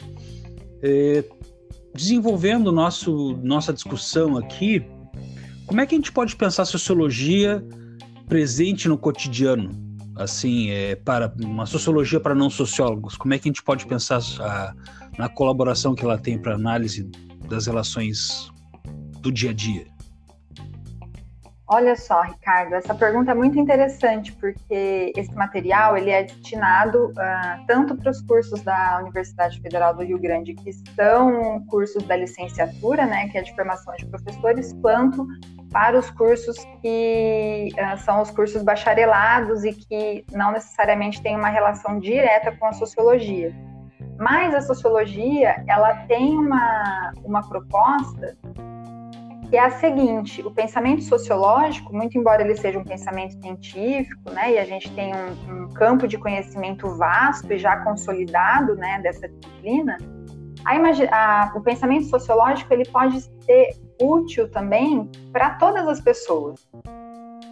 É, 0.80 1.25
desenvolvendo 1.92 2.70
nosso, 2.70 3.37
nossa 3.42 3.72
discussão 3.72 4.38
aqui, 4.38 4.84
como 5.66 5.80
é 5.80 5.87
que 5.87 5.96
a 5.96 5.99
gente 5.99 6.12
pode 6.12 6.37
pensar 6.37 6.62
a 6.62 6.66
sociologia 6.66 7.66
presente 8.28 8.88
no 8.88 8.96
cotidiano? 8.96 9.89
Assim, 10.20 10.70
é, 10.70 10.96
para 10.96 11.32
uma 11.42 11.64
sociologia 11.64 12.20
para 12.20 12.34
não 12.34 12.50
sociólogos, 12.50 13.16
como 13.16 13.32
é 13.32 13.38
que 13.38 13.48
a 13.48 13.50
gente 13.50 13.62
pode 13.62 13.86
pensar 13.86 14.20
a, 14.38 14.74
na 15.16 15.30
colaboração 15.30 15.94
que 15.94 16.04
ela 16.04 16.18
tem 16.18 16.36
para 16.36 16.54
análise 16.54 17.10
das 17.48 17.66
relações 17.66 18.52
do 19.20 19.32
dia 19.32 19.48
a 19.48 19.54
dia? 19.54 19.86
Olha 21.66 21.96
só, 21.96 22.20
Ricardo, 22.20 22.74
essa 22.74 22.94
pergunta 22.94 23.30
é 23.30 23.34
muito 23.34 23.58
interessante 23.58 24.30
porque 24.32 25.10
esse 25.16 25.32
material 25.34 25.96
ele 25.96 26.10
é 26.10 26.24
destinado 26.24 27.06
uh, 27.12 27.66
tanto 27.66 27.96
para 27.96 28.10
os 28.10 28.20
cursos 28.22 28.60
da 28.60 28.98
Universidade 29.00 29.58
Federal 29.60 29.94
do 29.94 30.02
Rio 30.02 30.18
Grande, 30.18 30.52
que 30.52 30.70
são 30.96 31.64
cursos 31.66 32.02
da 32.02 32.16
licenciatura, 32.16 33.06
né, 33.06 33.28
que 33.28 33.38
é 33.38 33.42
de 33.42 33.54
formação 33.54 33.94
de 33.96 34.04
professores, 34.04 34.74
quanto 34.82 35.24
para 35.70 35.98
os 35.98 36.10
cursos 36.10 36.56
que 36.82 37.68
uh, 37.74 37.98
são 37.98 38.20
os 38.22 38.30
cursos 38.30 38.62
bacharelados 38.62 39.64
e 39.64 39.72
que 39.72 40.24
não 40.32 40.52
necessariamente 40.52 41.22
têm 41.22 41.36
uma 41.36 41.48
relação 41.48 41.98
direta 41.98 42.52
com 42.56 42.66
a 42.66 42.72
sociologia. 42.72 43.54
Mas 44.18 44.54
a 44.54 44.60
sociologia, 44.60 45.64
ela 45.66 45.94
tem 46.06 46.36
uma, 46.36 47.12
uma 47.24 47.48
proposta 47.48 48.36
que 49.48 49.56
é 49.56 49.60
a 49.60 49.70
seguinte: 49.70 50.42
o 50.42 50.50
pensamento 50.50 51.02
sociológico, 51.02 51.94
muito 51.94 52.16
embora 52.18 52.42
ele 52.42 52.56
seja 52.56 52.78
um 52.78 52.84
pensamento 52.84 53.40
científico, 53.40 54.30
né, 54.30 54.52
e 54.52 54.58
a 54.58 54.64
gente 54.64 54.90
tem 54.92 55.12
um, 55.14 55.64
um 55.64 55.68
campo 55.70 56.06
de 56.06 56.18
conhecimento 56.18 56.88
vasto 56.96 57.52
e 57.52 57.58
já 57.58 57.76
consolidado, 57.78 58.74
né, 58.76 59.00
dessa 59.02 59.28
disciplina, 59.28 59.96
a 60.64 60.74
a, 61.10 61.52
o 61.54 61.60
pensamento 61.60 62.04
sociológico 62.06 62.72
ele 62.72 62.84
pode 62.88 63.20
ser 63.20 63.70
útil 64.00 64.50
também 64.50 65.09
para 65.33 65.50
todas 65.50 65.87
as 65.87 66.00
pessoas. 66.00 66.66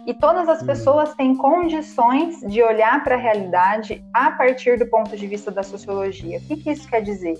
E 0.05 0.13
todas 0.13 0.49
as 0.49 0.61
hum. 0.63 0.65
pessoas 0.65 1.13
têm 1.13 1.35
condições 1.35 2.39
de 2.41 2.63
olhar 2.63 3.03
para 3.03 3.15
a 3.15 3.17
realidade 3.17 4.03
a 4.13 4.31
partir 4.31 4.77
do 4.79 4.87
ponto 4.87 5.15
de 5.15 5.27
vista 5.27 5.51
da 5.51 5.61
sociologia. 5.61 6.39
O 6.39 6.41
que, 6.41 6.57
que 6.57 6.71
isso 6.71 6.87
quer 6.87 7.01
dizer? 7.01 7.37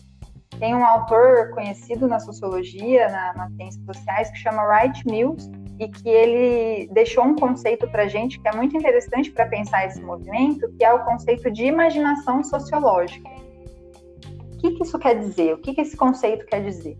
Tem 0.59 0.75
um 0.75 0.85
autor 0.85 1.51
conhecido 1.51 2.07
na 2.07 2.19
sociologia, 2.19 3.07
na, 3.09 3.33
nas 3.33 3.53
ciências 3.55 3.85
sociais, 3.85 4.29
que 4.29 4.37
chama 4.37 4.63
Wright 4.63 5.07
Mills, 5.07 5.49
e 5.79 5.87
que 5.87 6.09
ele 6.09 6.89
deixou 6.91 7.23
um 7.23 7.35
conceito 7.35 7.87
para 7.89 8.03
a 8.03 8.07
gente 8.07 8.39
que 8.39 8.47
é 8.47 8.55
muito 8.55 8.75
interessante 8.75 9.31
para 9.31 9.45
pensar 9.45 9.85
esse 9.85 10.01
movimento, 10.01 10.69
que 10.77 10.83
é 10.83 10.93
o 10.93 11.05
conceito 11.05 11.49
de 11.49 11.65
imaginação 11.65 12.43
sociológica. 12.43 13.29
O 14.53 14.57
que, 14.57 14.71
que 14.71 14.83
isso 14.83 14.99
quer 14.99 15.17
dizer? 15.17 15.53
O 15.53 15.57
que, 15.57 15.73
que 15.73 15.79
esse 15.79 15.95
conceito 15.95 16.45
quer 16.45 16.61
dizer? 16.61 16.97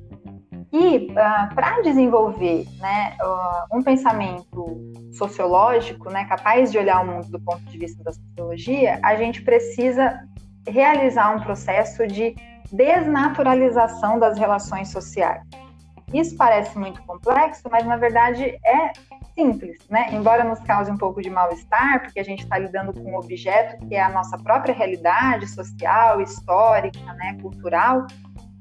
E 0.72 1.08
uh, 1.12 1.18
ah, 1.18 1.50
para 1.54 1.82
desenvolver 1.82 2.68
né, 2.80 3.18
uh, 3.22 3.78
um 3.78 3.82
pensamento 3.82 4.94
sociológico, 5.14 6.12
né, 6.12 6.26
capaz 6.26 6.72
de 6.72 6.78
olhar 6.78 7.02
o 7.02 7.08
mundo 7.08 7.28
do 7.30 7.40
ponto 7.40 7.64
de 7.64 7.78
vista 7.78 8.04
da 8.04 8.14
sociologia, 8.14 9.00
a 9.04 9.16
gente 9.16 9.42
precisa 9.42 10.20
realizar 10.68 11.36
um 11.36 11.40
processo 11.40 12.06
de 12.06 12.36
desnaturalização 12.72 14.20
das 14.20 14.38
relações 14.38 14.90
sociais. 14.90 15.42
Isso 16.14 16.36
parece 16.36 16.78
muito 16.78 17.02
complexo, 17.04 17.64
mas 17.72 17.86
na 17.86 17.98
verdade 17.98 18.44
é 18.44 18.92
simples, 19.36 19.78
né? 19.90 20.08
Embora 20.12 20.44
nos 20.44 20.60
cause 20.60 20.92
um 20.92 20.98
pouco 20.98 21.22
de 21.22 21.30
mal-estar, 21.30 22.02
porque 22.02 22.20
a 22.20 22.24
gente 22.24 22.44
está 22.44 22.58
lidando 22.58 22.94
com 22.94 23.12
um 23.12 23.18
objeto 23.18 23.78
que 23.88 23.96
é 23.96 24.02
a 24.02 24.10
nossa 24.10 24.38
própria 24.38 24.74
realidade 24.74 25.48
social, 25.48 26.20
histórica, 26.22 27.14
né, 27.14 27.38
cultural. 27.42 28.06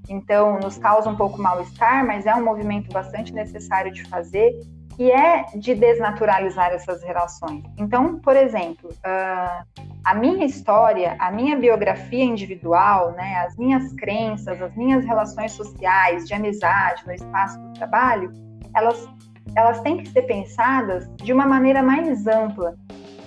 Então, 0.08 0.58
nos 0.58 0.78
causa 0.78 1.08
um 1.08 1.16
pouco 1.16 1.40
mal-estar, 1.40 2.06
mas 2.06 2.26
é 2.26 2.34
um 2.34 2.44
movimento 2.44 2.90
bastante 2.90 3.32
necessário 3.32 3.92
de 3.92 4.04
fazer 4.08 4.54
que 4.98 5.12
é 5.12 5.44
de 5.54 5.76
desnaturalizar 5.76 6.72
essas 6.72 7.04
relações. 7.04 7.62
Então, 7.78 8.18
por 8.18 8.34
exemplo, 8.34 8.90
uh, 8.90 9.64
a 10.04 10.14
minha 10.16 10.44
história, 10.44 11.14
a 11.20 11.30
minha 11.30 11.56
biografia 11.56 12.24
individual, 12.24 13.12
né, 13.12 13.44
as 13.46 13.56
minhas 13.56 13.92
crenças, 13.92 14.60
as 14.60 14.74
minhas 14.74 15.04
relações 15.04 15.52
sociais, 15.52 16.26
de 16.26 16.34
amizade, 16.34 17.06
no 17.06 17.12
espaço 17.12 17.60
do 17.60 17.74
trabalho, 17.74 18.32
elas, 18.74 19.08
elas 19.54 19.80
têm 19.82 19.98
que 19.98 20.08
ser 20.08 20.22
pensadas 20.22 21.08
de 21.14 21.32
uma 21.32 21.46
maneira 21.46 21.80
mais 21.80 22.26
ampla, 22.26 22.74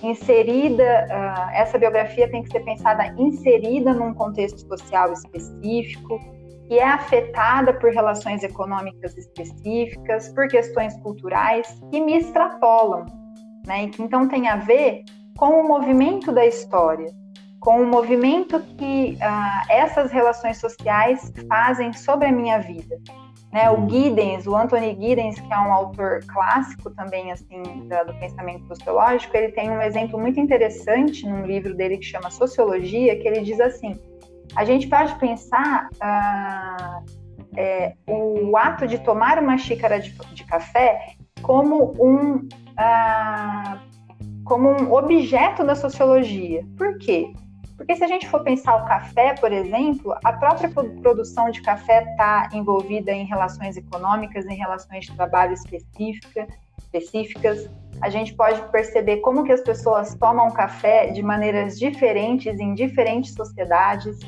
inserida, 0.02 1.06
uh, 1.08 1.50
essa 1.54 1.78
biografia 1.78 2.30
tem 2.30 2.42
que 2.42 2.50
ser 2.50 2.60
pensada 2.60 3.14
inserida 3.16 3.94
num 3.94 4.12
contexto 4.12 4.60
social 4.68 5.10
específico, 5.14 6.20
que 6.72 6.78
é 6.78 6.88
afetada 6.88 7.74
por 7.74 7.90
relações 7.90 8.42
econômicas 8.42 9.14
específicas, 9.18 10.30
por 10.30 10.48
questões 10.48 10.98
culturais 11.00 11.78
que 11.90 12.00
me 12.00 12.16
extrapolam, 12.16 13.04
né? 13.66 13.84
E 13.84 13.88
que 13.90 14.02
então 14.02 14.26
tem 14.26 14.48
a 14.48 14.56
ver 14.56 15.02
com 15.36 15.60
o 15.60 15.68
movimento 15.68 16.32
da 16.32 16.46
história, 16.46 17.12
com 17.60 17.82
o 17.82 17.86
movimento 17.86 18.58
que 18.78 19.18
uh, 19.20 19.70
essas 19.70 20.10
relações 20.10 20.56
sociais 20.56 21.30
fazem 21.46 21.92
sobre 21.92 22.28
a 22.28 22.32
minha 22.32 22.58
vida. 22.58 22.96
Né, 23.52 23.70
o 23.70 23.86
Giddens, 23.86 24.46
o 24.46 24.56
Anthony 24.56 24.96
Giddens, 24.98 25.38
que 25.38 25.52
é 25.52 25.58
um 25.58 25.74
autor 25.74 26.20
clássico 26.26 26.88
também 26.92 27.30
assim 27.32 27.62
do, 27.62 28.06
do 28.06 28.18
pensamento 28.18 28.66
sociológico, 28.66 29.36
ele 29.36 29.52
tem 29.52 29.68
um 29.68 29.82
exemplo 29.82 30.18
muito 30.18 30.40
interessante 30.40 31.28
num 31.28 31.44
livro 31.44 31.74
dele 31.74 31.98
que 31.98 32.06
chama 32.06 32.30
Sociologia, 32.30 33.20
que 33.20 33.28
ele 33.28 33.42
diz 33.42 33.60
assim: 33.60 33.94
a 34.56 34.64
gente 34.64 34.88
pode 34.88 35.14
pensar 35.16 35.88
ah, 36.00 37.02
é, 37.56 37.94
o 38.06 38.56
ato 38.56 38.86
de 38.86 38.98
tomar 38.98 39.38
uma 39.38 39.56
xícara 39.58 40.00
de, 40.00 40.10
de 40.34 40.44
café 40.44 41.14
como 41.42 41.94
um, 41.98 42.48
ah, 42.76 43.78
como 44.44 44.68
um 44.68 44.92
objeto 44.92 45.64
da 45.64 45.74
sociologia. 45.74 46.64
Por 46.76 46.98
quê? 46.98 47.32
Porque 47.76 47.96
se 47.96 48.04
a 48.04 48.06
gente 48.06 48.28
for 48.28 48.44
pensar 48.44 48.76
o 48.76 48.84
café, 48.86 49.34
por 49.34 49.50
exemplo, 49.52 50.14
a 50.24 50.32
própria 50.34 50.70
produção 50.70 51.50
de 51.50 51.60
café 51.62 52.04
está 52.04 52.48
envolvida 52.52 53.10
em 53.10 53.24
relações 53.24 53.76
econômicas, 53.76 54.46
em 54.46 54.54
relações 54.54 55.06
de 55.06 55.16
trabalho 55.16 55.54
específica, 55.54 56.46
específicas. 56.78 57.68
A 58.00 58.08
gente 58.08 58.34
pode 58.34 58.60
perceber 58.70 59.16
como 59.18 59.44
que 59.44 59.52
as 59.52 59.62
pessoas 59.62 60.14
tomam 60.14 60.50
café 60.50 61.08
de 61.08 61.22
maneiras 61.22 61.78
diferentes 61.78 62.58
em 62.60 62.74
diferentes 62.74 63.34
sociedades. 63.34 64.18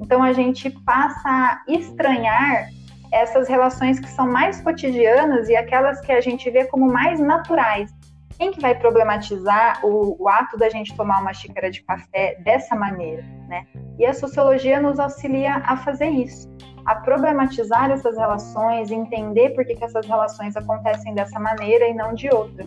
Então 0.00 0.22
a 0.22 0.32
gente 0.32 0.70
passa 0.70 1.28
a 1.28 1.62
estranhar 1.66 2.68
essas 3.12 3.48
relações 3.48 3.98
que 3.98 4.08
são 4.08 4.30
mais 4.30 4.60
cotidianas 4.60 5.48
e 5.48 5.56
aquelas 5.56 6.00
que 6.00 6.12
a 6.12 6.20
gente 6.20 6.50
vê 6.50 6.64
como 6.64 6.90
mais 6.90 7.20
naturais. 7.20 7.94
Quem 8.38 8.52
que 8.52 8.60
vai 8.60 8.74
problematizar 8.74 9.80
o, 9.82 10.22
o, 10.22 10.28
ato 10.28 10.58
da 10.58 10.68
gente 10.68 10.94
tomar 10.94 11.22
uma 11.22 11.32
xícara 11.32 11.70
de 11.70 11.82
café 11.82 12.36
dessa 12.44 12.76
maneira, 12.76 13.22
né? 13.48 13.66
E 13.98 14.04
a 14.04 14.12
sociologia 14.12 14.78
nos 14.78 14.98
auxilia 14.98 15.56
a 15.64 15.74
fazer 15.78 16.10
isso, 16.10 16.46
a 16.84 16.96
problematizar 16.96 17.90
essas 17.90 18.18
relações, 18.18 18.90
entender 18.90 19.50
por 19.50 19.64
que, 19.64 19.74
que 19.74 19.84
essas 19.84 20.04
relações 20.06 20.54
acontecem 20.54 21.14
dessa 21.14 21.40
maneira 21.40 21.88
e 21.88 21.94
não 21.94 22.12
de 22.12 22.28
outra. 22.28 22.66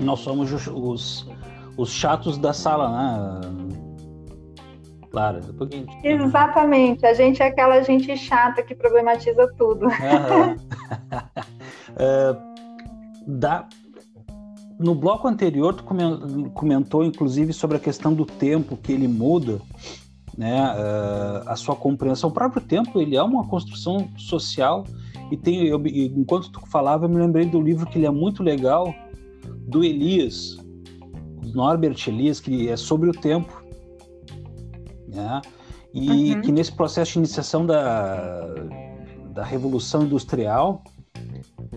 Nós 0.00 0.20
somos 0.20 0.50
os, 0.50 0.66
os, 0.68 1.30
os 1.76 1.90
chatos 1.90 2.38
da 2.38 2.54
sala, 2.54 2.88
né? 2.88 3.75
Claro, 5.16 5.40
depois 5.40 5.70
a 5.72 5.76
gente... 5.76 6.06
Exatamente, 6.06 7.06
a 7.06 7.14
gente 7.14 7.42
é 7.42 7.46
aquela 7.46 7.80
gente 7.80 8.14
chata 8.18 8.62
que 8.62 8.74
problematiza 8.74 9.50
tudo. 9.56 9.86
Uhum. 9.86 10.52
uh, 11.96 12.36
da 13.26 13.66
no 14.78 14.94
bloco 14.94 15.26
anterior 15.26 15.72
tu 15.72 15.84
comentou 16.52 17.02
inclusive 17.02 17.54
sobre 17.54 17.78
a 17.78 17.80
questão 17.80 18.12
do 18.12 18.26
tempo 18.26 18.76
que 18.76 18.92
ele 18.92 19.08
muda 19.08 19.58
né 20.36 20.62
uh, 20.62 21.48
a 21.48 21.56
sua 21.56 21.74
compreensão 21.74 22.28
o 22.28 22.32
próprio 22.32 22.60
tempo 22.60 23.00
ele 23.00 23.16
é 23.16 23.22
uma 23.22 23.48
construção 23.48 24.10
social 24.18 24.84
e 25.32 25.36
tem 25.38 25.66
eu, 25.66 25.82
enquanto 25.86 26.52
tu 26.52 26.60
falava 26.66 27.06
eu 27.06 27.08
me 27.08 27.16
lembrei 27.16 27.46
do 27.46 27.58
livro 27.58 27.86
que 27.86 27.96
ele 27.96 28.04
é 28.04 28.10
muito 28.10 28.42
legal 28.42 28.94
do 29.66 29.82
Elias 29.82 30.58
Norbert 31.54 31.96
Elias 32.06 32.38
que 32.38 32.68
é 32.68 32.76
sobre 32.76 33.08
o 33.08 33.12
tempo 33.12 33.65
né 35.16 35.42
e 35.92 36.34
uhum. 36.34 36.42
que 36.42 36.52
nesse 36.52 36.72
processo 36.72 37.12
de 37.12 37.18
iniciação 37.20 37.64
da 37.66 38.46
da 39.32 39.44
revolução 39.44 40.02
industrial 40.02 40.82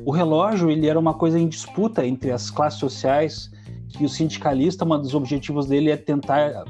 o 0.05 0.11
relógio 0.11 0.69
ele 0.69 0.87
era 0.87 0.99
uma 0.99 1.13
coisa 1.13 1.39
em 1.39 1.47
disputa 1.47 2.05
entre 2.05 2.31
as 2.31 2.49
classes 2.49 2.79
sociais, 2.79 3.51
que 3.89 4.05
o 4.05 4.09
sindicalista, 4.09 4.85
um 4.85 4.99
dos 4.99 5.13
objetivos 5.13 5.67
dele 5.67 5.91
é 5.91 5.97
tentar 5.97 6.63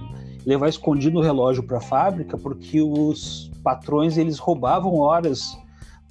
levar 0.45 0.69
escondido 0.69 1.19
o 1.19 1.21
relógio 1.21 1.63
para 1.63 1.77
a 1.77 1.81
fábrica, 1.81 2.37
porque 2.37 2.81
os 2.81 3.51
patrões 3.63 4.17
eles 4.17 4.39
roubavam 4.39 4.97
horas 4.99 5.57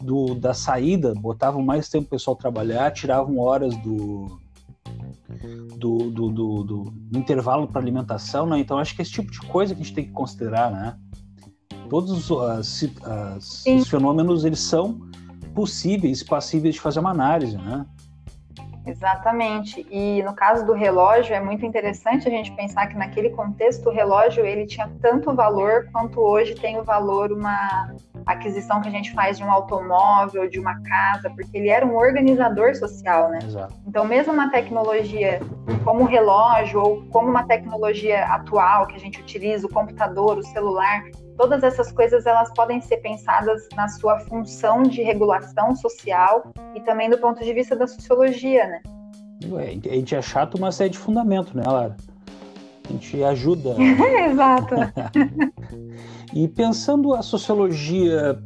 do, 0.01 0.35
da 0.35 0.55
saída, 0.55 1.15
botavam 1.15 1.63
mais 1.63 1.89
tempo 1.89 2.07
o 2.07 2.11
pessoal 2.11 2.37
trabalhar, 2.37 2.93
tiravam 2.93 3.39
horas 3.39 3.77
do, 3.79 4.39
do, 5.77 6.11
do, 6.11 6.29
do, 6.31 6.63
do 6.65 7.19
intervalo 7.19 7.69
para 7.69 7.81
alimentação, 7.81 8.47
né? 8.47 8.59
Então 8.59 8.79
acho 8.79 8.97
que 8.97 9.03
esse 9.03 9.11
tipo 9.11 9.31
de 9.31 9.41
coisa 9.41 9.75
que 9.75 9.81
a 9.81 9.85
gente 9.85 9.95
tem 9.95 10.05
que 10.05 10.13
considerar, 10.13 10.71
né? 10.71 10.97
Todos 11.89 12.31
as, 12.31 12.85
as, 13.03 13.65
os 13.67 13.89
fenômenos 13.89 14.45
eles 14.45 14.61
são 14.61 15.01
possíveis, 15.55 16.23
passíveis 16.23 16.75
de 16.75 16.81
fazer 16.81 17.01
uma 17.01 17.11
análise, 17.11 17.57
né? 17.57 17.87
Exatamente. 18.87 19.87
E 19.91 20.23
no 20.23 20.35
caso 20.35 20.65
do 20.65 20.73
relógio, 20.73 21.35
é 21.35 21.41
muito 21.41 21.65
interessante 21.67 22.27
a 22.27 22.31
gente 22.31 22.51
pensar 22.53 22.87
que 22.87 22.97
naquele 22.97 23.31
contexto 23.31 23.91
o 23.91 23.93
relógio 23.93 24.47
ele 24.47 24.67
tinha 24.67 24.91
tanto 25.03 25.35
valor 25.35 25.89
quanto 25.93 26.21
hoje 26.21 26.55
tem 26.55 26.79
o 26.79 26.85
valor 26.85 27.31
uma 27.31 27.95
aquisição 28.29 28.81
que 28.81 28.89
a 28.89 28.91
gente 28.91 29.13
faz 29.13 29.39
de 29.39 29.45
um 29.45 29.51
automóvel, 29.51 30.49
de 30.49 30.61
uma 30.61 30.81
casa, 30.83 31.31
porque 31.31 31.57
ele 31.57 31.69
era 31.69 31.85
um 31.85 31.97
organizador 31.97 32.75
social, 32.77 33.31
né? 33.31 33.39
Exato. 33.43 33.75
Então, 33.87 34.05
mesmo 34.05 34.33
uma 34.33 34.51
tecnologia 34.51 35.41
como 35.83 36.03
o 36.03 36.07
relógio 36.07 36.81
ou 36.81 37.03
como 37.07 37.29
uma 37.29 37.45
tecnologia 37.45 38.27
atual 38.27 38.87
que 38.87 38.97
a 38.97 38.99
gente 38.99 39.19
utiliza, 39.21 39.67
o 39.67 39.71
computador, 39.71 40.37
o 40.37 40.43
celular, 40.43 41.05
todas 41.39 41.63
essas 41.63 41.91
coisas 41.91 42.27
elas 42.27 42.53
podem 42.53 42.81
ser 42.83 42.99
pensadas 42.99 43.67
na 43.75 43.89
sua 43.89 44.19
função 44.21 44.83
de 44.83 45.03
regulação 45.03 45.75
social 45.75 46.53
e 46.75 46.81
também 46.81 47.09
do 47.09 47.17
ponto 47.17 47.43
de 47.43 47.53
vista 47.55 47.75
da 47.75 47.87
sociologia, 47.87 48.67
né? 48.67 48.81
a 49.57 49.95
gente 49.95 50.15
é 50.15 50.21
chato, 50.21 50.61
mas 50.61 50.81
é 50.81 50.89
de 50.89 50.99
fundamento, 50.99 51.57
né, 51.57 51.63
Lara? 51.65 51.97
A 52.89 52.93
gente 52.93 53.23
ajuda. 53.23 53.77
Exato. 54.29 54.75
e 56.35 56.49
pensando 56.49 57.15
a 57.15 57.23
sociologia, 57.23 58.39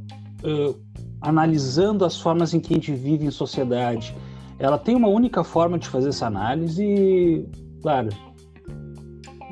uh, 0.44 0.80
analisando 1.20 2.04
as 2.04 2.20
formas 2.20 2.54
em 2.54 2.60
que 2.60 2.72
a 2.72 2.76
gente 2.76 2.92
vive 2.92 3.26
em 3.26 3.30
sociedade, 3.30 4.16
ela 4.58 4.78
tem 4.78 4.94
uma 4.94 5.08
única 5.08 5.42
forma 5.42 5.78
de 5.78 5.88
fazer 5.88 6.10
essa 6.10 6.26
análise, 6.26 7.48
claro, 7.82 8.10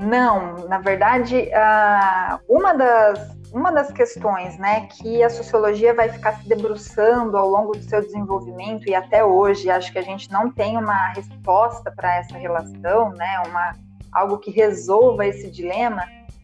não, 0.01 0.67
na 0.67 0.79
verdade, 0.79 1.37
uh, 1.37 2.41
uma, 2.49 2.73
das, 2.73 3.37
uma 3.53 3.71
das 3.71 3.93
questões 3.93 4.57
né, 4.59 4.87
que 4.87 5.23
a 5.23 5.29
sociologia 5.29 5.93
vai 5.93 6.09
ficar 6.09 6.37
se 6.37 6.49
debruçando 6.49 7.37
ao 7.37 7.49
longo 7.49 7.73
do 7.73 7.83
seu 7.83 8.01
desenvolvimento 8.01 8.89
e 8.89 8.95
até 8.95 9.23
hoje, 9.23 9.71
acho 9.71 9.93
que 9.93 9.99
a 9.99 10.03
gente 10.03 10.31
não 10.33 10.51
tem 10.51 10.79
uma 10.79 11.09
resposta 11.09 11.91
para 11.91 12.17
essa 12.17 12.39
relação, 12.39 13.11
né, 13.11 13.43
uma, 13.47 13.75
algo 14.11 14.39
que 14.39 14.51
resolva 14.51 15.27
esse 15.27 15.51
dilema, 15.51 16.03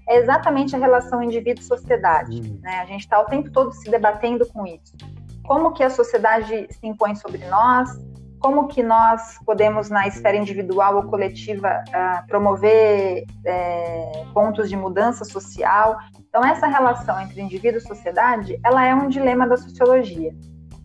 é 0.09 0.19
exatamente 0.19 0.75
a 0.75 0.79
relação 0.79 1.23
indivíduo-sociedade. 1.23 2.41
Uhum. 2.41 2.61
Né? 2.63 2.81
A 2.81 2.87
gente 2.87 3.01
está 3.01 3.21
o 3.21 3.25
tempo 3.25 3.51
todo 3.51 3.73
se 3.73 3.91
debatendo 3.91 4.47
com 4.47 4.67
isso. 4.67 4.97
Como 5.45 5.73
que 5.73 5.83
a 5.83 5.91
sociedade 5.91 6.67
se 6.71 6.87
impõe 6.87 7.15
sobre 7.15 7.45
nós, 7.47 7.91
como 8.39 8.69
que 8.69 8.83
nós 8.83 9.39
podemos, 9.45 9.91
na 9.91 10.07
esfera 10.07 10.37
individual 10.37 10.97
ou 10.97 11.03
coletiva, 11.05 11.83
uh, 11.89 12.27
promover 12.27 13.25
é, 13.45 14.25
pontos 14.33 14.69
de 14.69 14.77
mudança 14.77 15.25
social. 15.25 15.97
Então, 16.29 16.45
essa 16.45 16.67
relação 16.67 17.21
entre 17.21 17.41
indivíduo 17.41 17.79
e 17.79 17.81
sociedade, 17.81 18.61
ela 18.65 18.85
é 18.85 18.95
um 18.95 19.09
dilema 19.09 19.49
da 19.49 19.57
sociologia. 19.57 20.33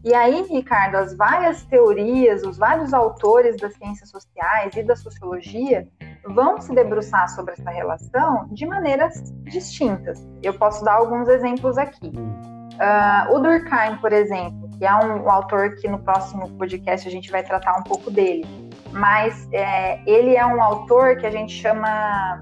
E 0.03 0.15
aí, 0.15 0.41
Ricardo, 0.49 0.95
as 0.95 1.15
várias 1.15 1.63
teorias, 1.65 2.41
os 2.43 2.57
vários 2.57 2.91
autores 2.91 3.57
das 3.57 3.73
ciências 3.75 4.09
sociais 4.09 4.75
e 4.75 4.81
da 4.81 4.95
sociologia 4.95 5.87
vão 6.25 6.59
se 6.59 6.73
debruçar 6.73 7.29
sobre 7.29 7.53
essa 7.53 7.69
relação 7.69 8.47
de 8.51 8.65
maneiras 8.65 9.31
distintas. 9.43 10.27
Eu 10.41 10.55
posso 10.55 10.83
dar 10.83 10.95
alguns 10.95 11.27
exemplos 11.27 11.77
aqui. 11.77 12.07
Uh, 12.09 13.35
o 13.35 13.39
Durkheim, 13.39 13.97
por 13.97 14.11
exemplo, 14.11 14.69
que 14.77 14.85
é 14.85 14.95
um, 14.95 15.23
um, 15.23 15.29
autor 15.29 15.75
que 15.75 15.87
no 15.87 15.99
próximo 15.99 16.49
podcast 16.57 17.07
a 17.07 17.11
gente 17.11 17.29
vai 17.29 17.43
tratar 17.43 17.77
um 17.77 17.83
pouco 17.83 18.09
dele, 18.09 18.43
mas 18.91 19.47
é, 19.51 20.01
ele 20.09 20.35
é 20.35 20.43
um 20.43 20.61
autor 20.63 21.17
que 21.17 21.27
a 21.27 21.31
gente 21.31 21.53
chama 21.53 22.39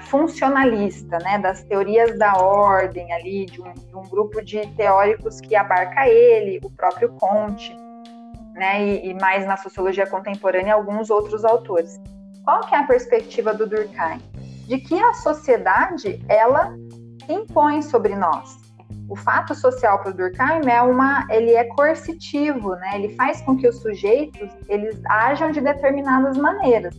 funcionalista, 0.00 1.18
né, 1.18 1.38
das 1.38 1.62
teorias 1.64 2.18
da 2.18 2.34
ordem 2.34 3.12
ali, 3.12 3.46
de 3.46 3.60
um, 3.60 3.72
de 3.72 3.96
um, 3.96 4.02
grupo 4.02 4.42
de 4.42 4.66
teóricos 4.74 5.40
que 5.40 5.54
abarca 5.54 6.08
ele, 6.08 6.60
o 6.64 6.70
próprio 6.70 7.12
Comte, 7.14 7.76
né, 8.54 8.82
e, 8.82 9.10
e 9.10 9.14
mais 9.14 9.46
na 9.46 9.56
sociologia 9.56 10.06
contemporânea 10.06 10.74
alguns 10.74 11.10
outros 11.10 11.44
autores. 11.44 12.00
Qual 12.44 12.60
que 12.60 12.74
é 12.74 12.78
a 12.78 12.84
perspectiva 12.84 13.52
do 13.52 13.66
Durkheim? 13.66 14.20
De 14.66 14.78
que 14.78 14.98
a 14.98 15.12
sociedade, 15.14 16.24
ela 16.28 16.74
impõe 17.28 17.82
sobre 17.82 18.14
nós, 18.14 18.66
o 19.08 19.14
fato 19.14 19.54
social 19.54 20.00
para 20.00 20.10
o 20.10 20.14
Durkheim 20.14 20.68
é 20.68 20.82
uma, 20.82 21.26
ele 21.30 21.52
é 21.52 21.64
coercitivo, 21.64 22.70
né? 22.76 22.92
Ele 22.94 23.14
faz 23.14 23.40
com 23.42 23.56
que 23.56 23.68
os 23.68 23.80
sujeitos 23.80 24.50
eles 24.68 25.00
ajam 25.06 25.52
de 25.52 25.60
determinadas 25.60 26.36
maneiras. 26.36 26.94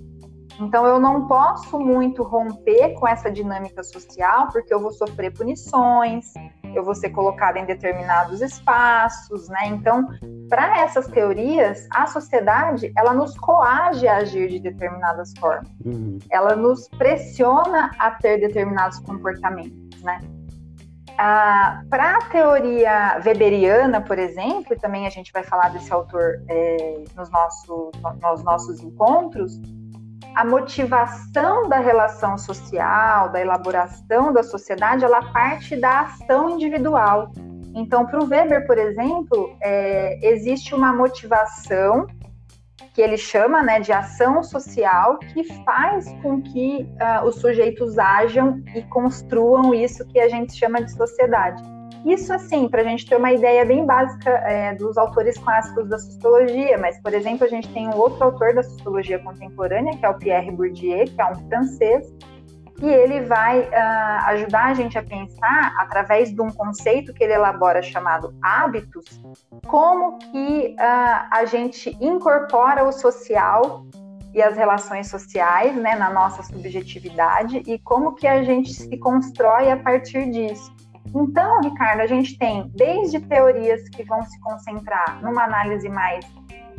Então 0.60 0.86
eu 0.86 1.00
não 1.00 1.28
posso 1.28 1.80
muito 1.80 2.24
romper 2.24 2.94
com 2.96 3.08
essa 3.08 3.30
dinâmica 3.30 3.84
social 3.84 4.50
porque 4.52 4.74
eu 4.74 4.80
vou 4.80 4.92
sofrer 4.92 5.32
punições, 5.32 6.34
eu 6.76 6.84
vou 6.84 6.96
ser 6.96 7.10
colocada 7.10 7.60
em 7.60 7.66
determinados 7.66 8.42
espaços, 8.42 9.48
né? 9.50 9.68
Então, 9.68 10.08
para 10.50 10.80
essas 10.82 11.08
teorias, 11.08 11.88
a 11.94 12.08
sociedade 12.08 12.92
ela 12.98 13.14
nos 13.14 13.38
coage 13.38 14.08
a 14.08 14.18
agir 14.18 14.50
de 14.50 14.60
determinadas 14.60 15.34
formas. 15.40 15.70
Uhum. 15.86 16.18
Ela 16.32 16.56
nos 16.56 16.88
pressiona 16.90 17.92
a 18.00 18.12
ter 18.12 18.40
determinados 18.40 19.00
comportamentos, 19.00 20.02
né? 20.02 20.20
Ah, 21.18 21.82
Para 21.90 22.18
a 22.18 22.22
teoria 22.26 23.20
weberiana, 23.26 24.00
por 24.00 24.20
exemplo, 24.20 24.74
e 24.74 24.76
também 24.76 25.08
a 25.08 25.10
gente 25.10 25.34
vai 25.34 25.44
falar 25.44 25.70
desse 25.70 25.92
autor 25.92 26.44
é, 26.48 27.04
nos, 27.16 27.32
nosso, 27.32 27.92
nos 28.22 28.44
nossos 28.44 28.82
encontros, 28.82 29.60
a 30.36 30.46
motivação 30.46 31.68
da 31.68 31.80
relação 31.80 32.38
social, 32.38 33.32
da 33.32 33.42
elaboração 33.42 34.32
da 34.32 34.44
sociedade, 34.44 35.04
ela 35.04 35.22
parte 35.32 35.76
da 35.76 36.02
ação 36.02 36.50
individual. 36.50 37.32
Então, 37.76 38.06
para 38.06 38.24
o 38.24 38.28
Weber, 38.28 38.66
por 38.66 38.78
exemplo, 38.78 39.56
é, 39.62 40.20
existe 40.28 40.74
uma 40.74 40.94
motivação 40.94 42.08
que 42.98 43.02
ele 43.04 43.18
chama 43.18 43.62
né, 43.62 43.80
de 43.80 43.94
ação 43.94 44.42
social, 44.42 45.20
que 45.20 45.44
faz 45.64 46.12
com 46.24 46.42
que 46.42 46.90
uh, 47.00 47.28
os 47.28 47.36
sujeitos 47.36 48.00
ajam 48.00 48.64
e 48.74 48.82
construam 48.82 49.72
isso 49.72 50.04
que 50.08 50.20
a 50.20 50.28
gente 50.28 50.58
chama 50.58 50.82
de 50.82 50.92
sociedade. 50.92 51.62
Isso, 52.06 52.32
assim, 52.34 52.68
para 52.68 52.82
a 52.82 52.84
gente 52.84 53.06
ter 53.06 53.16
uma 53.16 53.32
ideia 53.32 53.66
bem 53.66 53.86
básica 53.86 54.30
é, 54.30 54.74
dos 54.76 54.98
autores 54.98 55.38
clássicos 55.38 55.90
da 55.90 55.98
sociologia, 55.98 56.78
mas, 56.78 57.02
por 57.02 57.14
exemplo, 57.14 57.46
a 57.46 57.50
gente 57.50 57.68
tem 57.70 57.88
um 57.88 57.96
outro 57.96 58.24
autor 58.24 58.54
da 58.54 58.64
sociologia 58.64 59.20
contemporânea, 59.20 59.98
que 59.98 60.06
é 60.06 60.10
o 60.10 60.18
Pierre 60.18 60.52
Bourdieu, 60.52 61.06
que 61.06 61.22
é 61.22 61.26
um 61.26 61.36
francês, 61.48 62.08
e 62.82 62.88
ele 62.88 63.22
vai 63.22 63.62
uh, 63.62 64.26
ajudar 64.28 64.66
a 64.66 64.74
gente 64.74 64.98
a 64.98 65.04
pensar, 65.04 65.74
através 65.80 66.32
de 66.32 66.40
um 66.40 66.50
conceito 66.50 67.14
que 67.14 67.24
ele 67.24 67.34
elabora 67.34 67.82
chamado 67.82 68.34
hábitos, 68.42 69.20
como 69.66 70.20
que 70.20 70.76
uh, 70.80 71.28
a 71.32 71.46
gente 71.46 71.98
incorpora 72.00 72.84
o 72.84 72.92
social 72.92 73.84
e 74.34 74.42
as 74.42 74.56
relações 74.56 75.10
sociais 75.10 75.76
né, 75.76 75.96
na 75.96 76.12
nossa 76.12 76.44
subjetividade 76.44 77.64
e 77.66 77.80
como 77.80 78.14
que 78.14 78.28
a 78.28 78.44
gente 78.44 78.72
se 78.72 78.96
constrói 78.98 79.72
a 79.72 79.78
partir 79.78 80.30
disso. 80.30 80.77
Então, 81.16 81.62
Ricardo, 81.62 82.02
a 82.02 82.08
gente 82.08 82.38
tem 82.38 82.72
desde 82.76 83.20
teorias 83.20 83.88
que 83.90 84.04
vão 84.04 84.24
se 84.24 84.40
concentrar 84.42 85.20
numa 85.22 85.44
análise 85.44 85.90
mais 85.90 86.26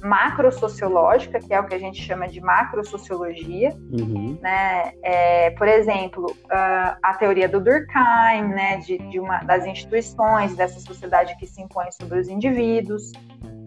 macrosociológica, 0.02 1.40
que 1.40 1.52
é 1.52 1.60
o 1.60 1.64
que 1.64 1.74
a 1.74 1.78
gente 1.78 2.00
chama 2.00 2.28
de 2.28 2.40
macrosociologia, 2.40 3.76
uhum. 3.90 4.38
né? 4.40 4.92
É, 5.02 5.50
por 5.50 5.66
exemplo, 5.66 6.26
uh, 6.26 6.96
a 7.02 7.14
teoria 7.18 7.48
do 7.48 7.60
Durkheim, 7.60 8.48
né, 8.48 8.76
de, 8.78 8.98
de, 8.98 9.18
uma 9.18 9.38
das 9.38 9.66
instituições 9.66 10.54
dessa 10.54 10.78
sociedade 10.80 11.36
que 11.36 11.46
se 11.46 11.60
impõe 11.60 11.90
sobre 11.90 12.20
os 12.20 12.28
indivíduos, 12.28 13.12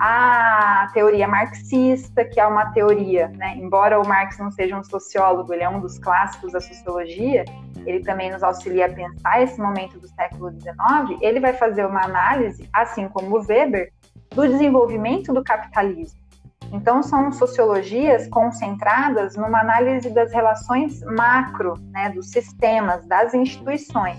a 0.04 0.90
teoria 0.96 1.28
marxista, 1.28 2.26
que 2.26 2.40
é 2.40 2.48
uma 2.48 2.72
teoria, 2.72 3.28
né, 3.28 3.56
embora 3.56 4.02
o 4.02 4.08
Marx 4.08 4.40
não 4.40 4.50
seja 4.50 4.76
um 4.76 4.84
sociólogo, 4.84 5.54
ele 5.54 5.62
é 5.62 5.70
um 5.70 5.80
dos 5.80 6.00
clássicos 6.00 6.54
da 6.54 6.60
sociologia, 6.60 7.46
ele 7.86 8.04
também 8.04 8.32
nos 8.32 8.42
auxilia 8.42 8.88
a 8.88 8.90
pensar 8.90 9.44
esse 9.44 9.62
momento 9.62 10.00
do 10.00 10.08
século 10.08 10.50
XIX, 10.60 11.22
ele 11.22 11.40
vai 11.40 11.54
fazer 11.54 11.86
uma 11.86 12.04
análise, 12.04 12.68
assim 12.74 13.08
como 13.10 13.38
o 13.38 13.46
Weber, 13.46 13.94
do 14.32 14.48
desenvolvimento 14.48 15.32
do 15.32 15.44
capitalismo. 15.44 16.20
Então, 16.72 17.04
são 17.04 17.32
sociologias 17.32 18.28
concentradas 18.28 19.36
numa 19.36 19.60
análise 19.60 20.10
das 20.10 20.34
relações 20.34 21.00
macro, 21.04 21.76
né, 21.92 22.10
dos 22.10 22.32
sistemas, 22.32 23.06
das 23.06 23.36
instituições. 23.36 24.18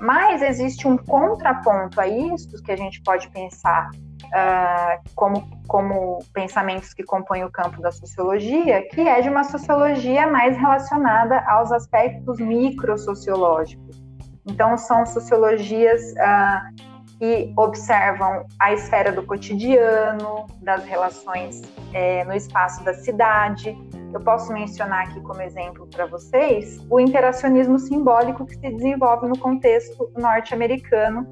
Mas 0.00 0.40
existe 0.40 0.88
um 0.88 0.96
contraponto 0.96 2.00
a 2.00 2.08
isso 2.08 2.62
que 2.62 2.72
a 2.72 2.76
gente 2.76 3.02
pode 3.02 3.28
pensar 3.28 3.90
uh, 4.34 5.00
como, 5.14 5.48
como 5.68 6.18
pensamentos 6.32 6.92
que 6.92 7.04
compõem 7.04 7.44
o 7.44 7.50
campo 7.50 7.80
da 7.80 7.92
sociologia, 7.92 8.86
que 8.88 9.00
é 9.00 9.20
de 9.20 9.28
uma 9.28 9.44
sociologia 9.44 10.26
mais 10.26 10.56
relacionada 10.56 11.40
aos 11.48 11.70
aspectos 11.70 12.38
microsociológicos. 12.38 14.02
Então, 14.46 14.76
são 14.76 15.06
sociologias 15.06 16.12
uh, 16.12 16.94
que 17.18 17.52
observam 17.56 18.44
a 18.58 18.72
esfera 18.72 19.12
do 19.12 19.22
cotidiano, 19.22 20.46
das 20.60 20.84
relações 20.84 21.62
é, 21.92 22.24
no 22.24 22.34
espaço 22.34 22.84
da 22.84 22.92
cidade. 22.92 23.76
Eu 24.12 24.20
posso 24.20 24.52
mencionar 24.52 25.06
aqui 25.06 25.20
como 25.22 25.40
exemplo 25.40 25.86
para 25.86 26.06
vocês 26.06 26.84
o 26.90 27.00
interacionismo 27.00 27.78
simbólico 27.78 28.44
que 28.44 28.54
se 28.54 28.70
desenvolve 28.70 29.28
no 29.28 29.38
contexto 29.38 30.12
norte-americano 30.16 31.26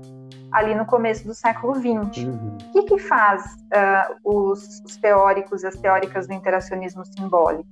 ali 0.52 0.74
no 0.74 0.84
começo 0.84 1.26
do 1.26 1.34
século 1.34 1.74
XX. 1.74 2.24
Uhum. 2.24 2.58
O 2.60 2.72
que, 2.72 2.82
que 2.82 2.98
faz 2.98 3.42
uh, 3.44 4.16
os, 4.24 4.82
os 4.84 4.96
teóricos 4.96 5.62
e 5.62 5.66
as 5.66 5.76
teóricas 5.76 6.26
do 6.26 6.34
interacionismo 6.34 7.04
simbólico? 7.04 7.68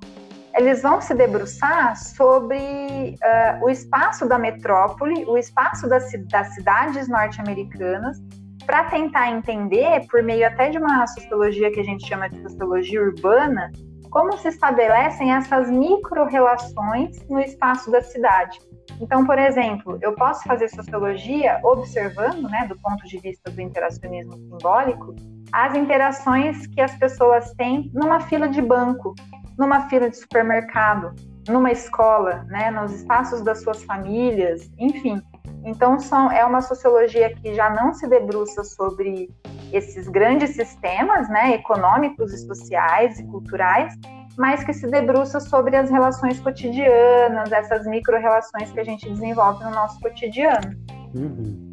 eles 0.56 0.82
vão 0.82 1.00
se 1.00 1.14
debruçar 1.14 1.96
sobre 1.96 2.56
uh, 2.56 3.64
o 3.64 3.70
espaço 3.70 4.26
da 4.26 4.38
metrópole, 4.38 5.24
o 5.26 5.38
espaço 5.38 5.88
das, 5.88 6.10
das 6.28 6.54
cidades 6.54 7.08
norte-americanas, 7.08 8.18
para 8.66 8.84
tentar 8.84 9.30
entender, 9.30 10.06
por 10.08 10.22
meio 10.22 10.46
até 10.46 10.70
de 10.70 10.78
uma 10.78 11.06
sociologia 11.06 11.72
que 11.72 11.80
a 11.80 11.84
gente 11.84 12.06
chama 12.06 12.28
de 12.28 12.40
sociologia 12.42 13.02
urbana, 13.02 13.70
como 14.10 14.36
se 14.38 14.48
estabelecem 14.48 15.32
essas 15.32 15.70
micro-relações 15.70 17.24
no 17.28 17.40
espaço 17.40 17.90
da 17.90 18.02
cidade. 18.02 18.58
Então, 19.00 19.24
por 19.24 19.38
exemplo, 19.38 19.98
eu 20.02 20.14
posso 20.14 20.44
fazer 20.44 20.68
sociologia 20.68 21.58
observando, 21.62 22.48
né, 22.50 22.66
do 22.68 22.76
ponto 22.76 23.06
de 23.06 23.18
vista 23.18 23.50
do 23.50 23.60
interacionismo 23.60 24.36
simbólico, 24.36 25.14
as 25.52 25.74
interações 25.74 26.66
que 26.66 26.80
as 26.80 26.94
pessoas 26.96 27.52
têm 27.54 27.90
numa 27.94 28.20
fila 28.20 28.48
de 28.48 28.60
banco, 28.60 29.14
numa 29.58 29.88
fila 29.88 30.10
de 30.10 30.16
supermercado, 30.16 31.14
numa 31.48 31.72
escola, 31.72 32.44
né, 32.48 32.70
nos 32.70 32.92
espaços 32.92 33.42
das 33.42 33.62
suas 33.62 33.82
famílias, 33.84 34.70
enfim. 34.78 35.20
Então 35.64 35.98
são, 35.98 36.30
é 36.30 36.44
uma 36.44 36.60
sociologia 36.60 37.34
que 37.34 37.54
já 37.54 37.70
não 37.70 37.92
se 37.92 38.06
debruça 38.06 38.64
sobre 38.64 39.30
esses 39.72 40.09
grandes 40.09 40.50
sistemas, 40.50 41.28
né, 41.28 41.54
econômicos 41.54 42.33
e 42.33 42.38
sociais 42.46 43.18
e 43.18 43.24
culturais, 43.24 43.94
mas 44.37 44.64
que 44.64 44.72
se 44.72 44.87
debruça 44.87 45.40
sobre 45.40 45.76
as 45.76 45.90
relações 45.90 46.40
cotidianas, 46.40 47.52
essas 47.52 47.87
micro-relações 47.87 48.70
que 48.72 48.80
a 48.80 48.85
gente 48.85 49.09
desenvolve 49.09 49.62
no 49.64 49.70
nosso 49.70 50.00
cotidiano. 50.00 50.76
Uhum. 51.14 51.70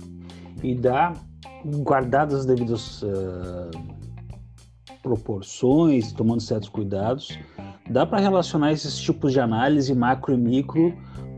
E 0.64 0.76
dá, 0.76 1.14
guardadas 1.84 2.42
as 2.42 2.46
devidas 2.46 3.04
uh, 3.04 3.72
proporções, 5.02 6.12
tomando 6.12 6.42
certos 6.42 6.70
cuidados, 6.70 7.40
dá 7.90 8.06
para 8.06 8.20
relacionar 8.20 8.72
esses 8.72 8.98
tipos 8.98 9.32
de 9.32 9.40
análise 9.40 9.94
macro 9.96 10.34
e 10.34 10.38
micro 10.38 10.94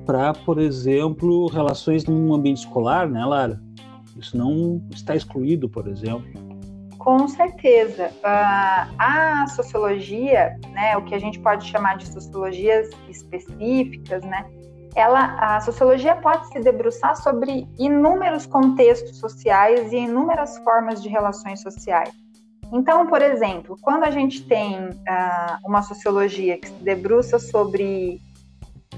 para, 0.05 0.33
por 0.33 0.57
exemplo, 0.57 1.47
relações 1.47 2.05
num 2.05 2.33
ambiente 2.33 2.59
escolar, 2.59 3.07
né, 3.07 3.23
Lara? 3.23 3.61
Isso 4.17 4.35
não 4.35 4.81
está 4.91 5.15
excluído, 5.15 5.69
por 5.69 5.87
exemplo. 5.87 6.48
Com 6.99 7.27
certeza. 7.27 8.11
Uh, 8.19 8.93
a 8.99 9.45
sociologia, 9.55 10.59
né, 10.71 10.97
o 10.97 11.03
que 11.03 11.15
a 11.15 11.19
gente 11.19 11.39
pode 11.39 11.65
chamar 11.65 11.97
de 11.97 12.05
sociologias 12.07 12.89
específicas, 13.07 14.23
né, 14.23 14.45
ela, 14.95 15.35
a 15.39 15.61
sociologia 15.61 16.15
pode 16.15 16.47
se 16.49 16.59
debruçar 16.59 17.15
sobre 17.15 17.67
inúmeros 17.79 18.45
contextos 18.45 19.17
sociais 19.17 19.93
e 19.93 19.97
inúmeras 19.97 20.57
formas 20.59 21.01
de 21.01 21.07
relações 21.07 21.61
sociais. 21.61 22.11
Então, 22.71 23.07
por 23.07 23.21
exemplo, 23.21 23.77
quando 23.81 24.03
a 24.03 24.11
gente 24.11 24.45
tem 24.45 24.89
uh, 24.89 25.57
uma 25.65 25.81
sociologia 25.81 26.57
que 26.57 26.67
se 26.67 26.83
debruça 26.83 27.39
sobre 27.39 28.21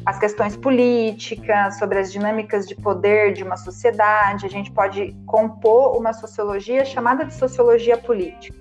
as 0.06 0.18
questões 0.18 0.58
políticas, 0.58 1.78
sobre 1.78 2.00
as 2.00 2.12
dinâmicas 2.12 2.68
de 2.68 2.76
poder 2.76 3.34
de 3.34 3.44
uma 3.44 3.58
sociedade, 3.58 4.46
a 4.46 4.50
gente 4.50 4.72
pode 4.72 5.16
compor 5.26 5.98
uma 5.98 6.14
sociologia 6.14 6.84
chamada 6.84 7.26
de 7.26 7.34
sociologia 7.34 7.98
política. 7.98 8.60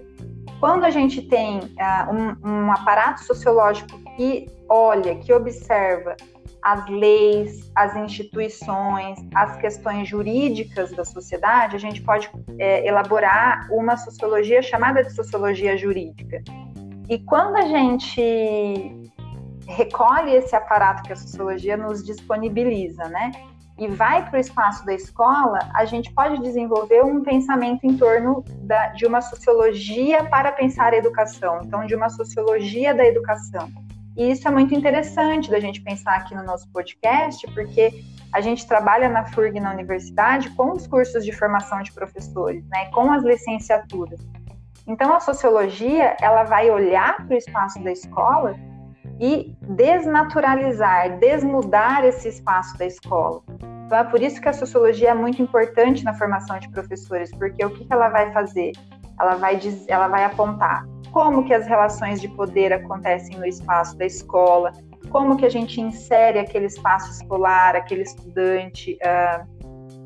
Quando 0.58 0.84
a 0.84 0.90
gente 0.90 1.22
tem 1.22 1.58
uh, 1.58 2.12
um, 2.44 2.50
um 2.50 2.72
aparato 2.72 3.24
sociológico 3.24 3.98
que 4.16 4.46
olha, 4.70 5.16
que 5.16 5.32
observa 5.32 6.16
as 6.62 6.88
leis, 6.88 7.72
as 7.74 7.96
instituições, 7.96 9.18
as 9.34 9.56
questões 9.56 10.08
jurídicas 10.08 10.92
da 10.92 11.04
sociedade, 11.04 11.74
a 11.74 11.78
gente 11.78 12.02
pode 12.02 12.30
é, 12.58 12.86
elaborar 12.86 13.66
uma 13.72 13.96
sociologia 13.96 14.62
chamada 14.62 15.02
de 15.02 15.12
sociologia 15.12 15.76
jurídica. 15.76 16.42
E 17.08 17.18
quando 17.18 17.56
a 17.56 17.62
gente 17.62 18.99
recolhe 19.70 20.34
esse 20.34 20.54
aparato 20.54 21.02
que 21.02 21.12
a 21.12 21.16
sociologia 21.16 21.76
nos 21.76 22.04
disponibiliza, 22.04 23.08
né? 23.08 23.32
E 23.78 23.88
vai 23.88 24.28
para 24.28 24.36
o 24.36 24.40
espaço 24.40 24.84
da 24.84 24.92
escola, 24.92 25.58
a 25.74 25.86
gente 25.86 26.12
pode 26.12 26.42
desenvolver 26.42 27.02
um 27.02 27.22
pensamento 27.22 27.84
em 27.84 27.96
torno 27.96 28.44
da, 28.58 28.88
de 28.88 29.06
uma 29.06 29.22
sociologia 29.22 30.24
para 30.24 30.52
pensar 30.52 30.92
a 30.92 30.96
educação, 30.96 31.60
então, 31.64 31.86
de 31.86 31.94
uma 31.94 32.10
sociologia 32.10 32.94
da 32.94 33.06
educação 33.06 33.70
e 34.16 34.32
isso 34.32 34.46
é 34.46 34.50
muito 34.50 34.74
interessante 34.74 35.50
da 35.50 35.60
gente 35.60 35.80
pensar 35.80 36.16
aqui 36.16 36.34
no 36.34 36.42
nosso 36.42 36.68
podcast, 36.72 37.46
porque 37.54 37.90
a 38.32 38.40
gente 38.40 38.66
trabalha 38.66 39.08
na 39.08 39.24
FURG 39.24 39.58
na 39.60 39.72
universidade 39.72 40.50
com 40.50 40.72
os 40.72 40.86
cursos 40.86 41.24
de 41.24 41.32
formação 41.32 41.80
de 41.82 41.92
professores, 41.92 42.62
né, 42.68 42.90
com 42.92 43.10
as 43.10 43.22
licenciaturas. 43.22 44.20
Então 44.86 45.14
a 45.14 45.20
sociologia, 45.20 46.16
ela 46.20 46.44
vai 46.44 46.70
olhar 46.70 47.16
para 47.26 47.34
o 47.34 47.38
espaço 47.38 47.82
da 47.82 47.92
escola 47.92 48.54
e 49.20 49.54
desnaturalizar, 49.60 51.18
desmudar 51.18 52.04
esse 52.06 52.28
espaço 52.28 52.76
da 52.78 52.86
escola. 52.86 53.42
Então 53.84 53.98
é 53.98 54.04
por 54.04 54.22
isso 54.22 54.40
que 54.40 54.48
a 54.48 54.52
sociologia 54.52 55.10
é 55.10 55.14
muito 55.14 55.42
importante 55.42 56.02
na 56.04 56.14
formação 56.14 56.58
de 56.58 56.68
professores, 56.70 57.30
porque 57.32 57.62
o 57.64 57.70
que, 57.70 57.86
ela 57.90 58.08
vai 58.08 58.32
fazer? 58.32 58.72
Ela 59.20 59.34
vai, 59.34 59.60
ela 59.88 60.08
vai 60.08 60.24
apontar 60.24 60.86
como 61.12 61.44
que 61.44 61.52
as 61.52 61.66
relações 61.66 62.20
de 62.20 62.28
poder 62.28 62.72
acontecem 62.72 63.36
no 63.36 63.44
espaço 63.44 63.98
da 63.98 64.06
escola, 64.06 64.72
como 65.10 65.36
que 65.36 65.44
a 65.44 65.50
gente 65.50 65.80
insere 65.80 66.38
aquele 66.38 66.66
espaço 66.66 67.10
escolar, 67.10 67.74
aquele 67.74 68.02
estudante, 68.02 68.96
uh, 69.02 69.44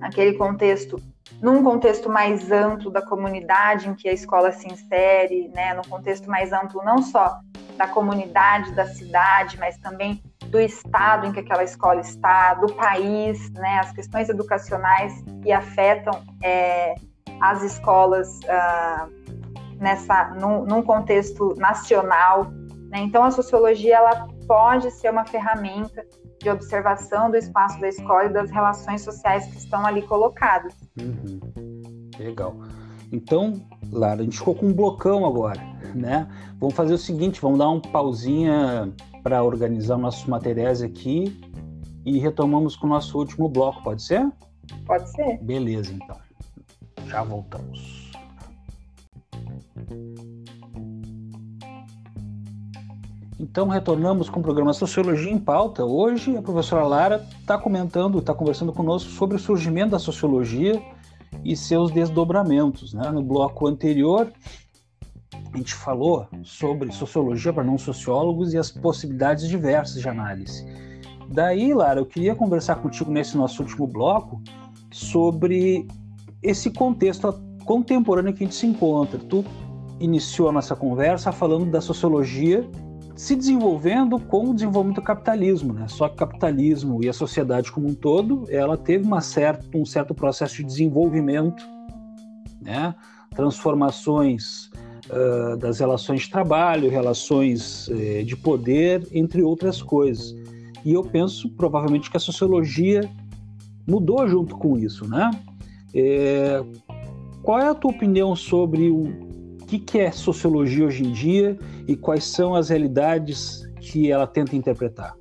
aquele 0.00 0.32
contexto 0.32 0.96
num 1.40 1.62
contexto 1.62 2.08
mais 2.08 2.50
amplo 2.50 2.90
da 2.90 3.02
comunidade 3.02 3.88
em 3.88 3.94
que 3.94 4.08
a 4.08 4.12
escola 4.12 4.52
se 4.52 4.66
insere, 4.66 5.50
né, 5.54 5.74
num 5.74 5.82
contexto 5.82 6.28
mais 6.28 6.52
amplo 6.52 6.82
não 6.84 7.02
só 7.02 7.38
da 7.76 7.88
comunidade, 7.88 8.72
da 8.72 8.86
cidade, 8.86 9.58
mas 9.58 9.76
também 9.78 10.22
do 10.46 10.60
estado 10.60 11.26
em 11.26 11.32
que 11.32 11.40
aquela 11.40 11.64
escola 11.64 12.00
está, 12.00 12.54
do 12.54 12.72
país, 12.74 13.50
né, 13.52 13.80
as 13.80 13.92
questões 13.92 14.28
educacionais 14.28 15.12
que 15.42 15.50
afetam 15.50 16.22
é, 16.42 16.94
as 17.40 17.62
escolas 17.62 18.38
uh, 18.44 19.24
nessa 19.80 20.30
num, 20.40 20.64
num, 20.64 20.82
contexto 20.82 21.54
nacional. 21.56 22.46
Né? 22.90 23.00
Então, 23.00 23.24
a 23.24 23.30
sociologia 23.30 23.96
ela 23.96 24.28
pode 24.46 24.90
ser 24.92 25.10
uma 25.10 25.24
ferramenta 25.24 26.04
de 26.40 26.50
observação 26.50 27.30
do 27.30 27.36
espaço 27.36 27.80
da 27.80 27.88
escola 27.88 28.26
e 28.26 28.28
das 28.28 28.50
relações 28.50 29.02
sociais 29.02 29.46
que 29.46 29.58
estão 29.58 29.84
ali 29.84 30.02
colocadas. 30.02 30.74
Uhum. 31.00 31.40
Legal. 32.18 32.56
Então, 33.12 33.60
Lara, 33.92 34.20
a 34.20 34.24
gente 34.24 34.38
ficou 34.38 34.54
com 34.54 34.66
um 34.66 34.72
blocão 34.72 35.24
agora, 35.24 35.60
né? 35.94 36.28
Vamos 36.58 36.74
fazer 36.74 36.94
o 36.94 36.98
seguinte, 36.98 37.40
vamos 37.40 37.58
dar 37.58 37.70
um 37.70 37.80
pausinha 37.80 38.92
para 39.22 39.42
organizar 39.42 39.96
nossos 39.96 40.26
materiais 40.26 40.82
aqui 40.82 41.40
e 42.04 42.18
retomamos 42.18 42.76
com 42.76 42.86
o 42.86 42.90
nosso 42.90 43.18
último 43.18 43.48
bloco, 43.48 43.82
pode 43.82 44.02
ser? 44.02 44.30
Pode 44.86 45.10
ser. 45.10 45.38
Beleza, 45.42 45.92
então. 45.92 46.16
Já 47.06 47.22
voltamos. 47.22 48.12
Então, 53.38 53.66
retornamos 53.66 54.30
com 54.30 54.38
o 54.38 54.42
programa 54.42 54.72
Sociologia 54.72 55.30
em 55.30 55.38
Pauta. 55.38 55.84
Hoje, 55.84 56.36
a 56.36 56.42
professora 56.42 56.86
Lara 56.86 57.26
está 57.40 57.58
comentando, 57.58 58.18
está 58.18 58.32
conversando 58.32 58.72
conosco 58.72 59.10
sobre 59.10 59.36
o 59.36 59.40
surgimento 59.40 59.90
da 59.90 59.98
sociologia 59.98 60.80
e 61.44 61.56
seus 61.56 61.90
desdobramentos. 61.90 62.94
Né? 62.94 63.10
No 63.10 63.22
bloco 63.22 63.66
anterior, 63.66 64.32
a 65.52 65.56
gente 65.56 65.74
falou 65.74 66.28
sobre 66.44 66.92
sociologia 66.92 67.52
para 67.52 67.64
não 67.64 67.76
sociólogos 67.76 68.54
e 68.54 68.58
as 68.58 68.70
possibilidades 68.70 69.48
diversas 69.48 70.00
de 70.00 70.08
análise. 70.08 70.64
Daí, 71.28 71.74
Lara, 71.74 71.98
eu 71.98 72.06
queria 72.06 72.36
conversar 72.36 72.76
contigo 72.76 73.10
nesse 73.10 73.36
nosso 73.36 73.62
último 73.62 73.86
bloco 73.86 74.40
sobre 74.92 75.88
esse 76.40 76.70
contexto 76.70 77.34
contemporâneo 77.64 78.32
que 78.32 78.44
a 78.44 78.46
gente 78.46 78.54
se 78.54 78.66
encontra. 78.66 79.18
Tu 79.18 79.44
iniciou 79.98 80.50
a 80.50 80.52
nossa 80.52 80.76
conversa 80.76 81.32
falando 81.32 81.68
da 81.68 81.80
sociologia 81.80 82.64
se 83.16 83.36
desenvolvendo 83.36 84.18
com 84.18 84.50
o 84.50 84.54
desenvolvimento 84.54 84.96
do 84.96 85.02
capitalismo, 85.02 85.72
né? 85.72 85.86
Só 85.88 86.08
que 86.08 86.14
o 86.14 86.18
capitalismo 86.18 87.02
e 87.02 87.08
a 87.08 87.12
sociedade 87.12 87.70
como 87.70 87.88
um 87.88 87.94
todo, 87.94 88.44
ela 88.48 88.76
teve 88.76 89.04
uma 89.04 89.20
certa, 89.20 89.64
um 89.76 89.84
certo 89.84 90.14
processo 90.14 90.56
de 90.56 90.64
desenvolvimento, 90.64 91.64
né? 92.60 92.94
Transformações 93.30 94.70
uh, 95.10 95.56
das 95.56 95.78
relações 95.78 96.22
de 96.22 96.30
trabalho, 96.30 96.90
relações 96.90 97.88
uh, 97.88 98.24
de 98.24 98.36
poder, 98.36 99.06
entre 99.12 99.42
outras 99.42 99.80
coisas. 99.80 100.34
E 100.84 100.92
eu 100.92 101.02
penso, 101.02 101.48
provavelmente, 101.50 102.10
que 102.10 102.16
a 102.16 102.20
sociologia 102.20 103.08
mudou 103.86 104.26
junto 104.26 104.56
com 104.56 104.76
isso, 104.76 105.08
né? 105.08 105.30
É, 105.94 106.62
qual 107.42 107.60
é 107.60 107.68
a 107.68 107.74
tua 107.74 107.90
opinião 107.90 108.34
sobre 108.34 108.90
o 108.90 109.23
que, 109.64 109.78
que 109.78 109.98
é 109.98 110.10
sociologia 110.10 110.86
hoje 110.86 111.04
em 111.04 111.12
dia 111.12 111.58
e 111.86 111.96
quais 111.96 112.24
são 112.24 112.54
as 112.54 112.68
realidades 112.68 113.62
que 113.80 114.10
ela 114.10 114.26
tenta 114.26 114.56
interpretar? 114.56 115.14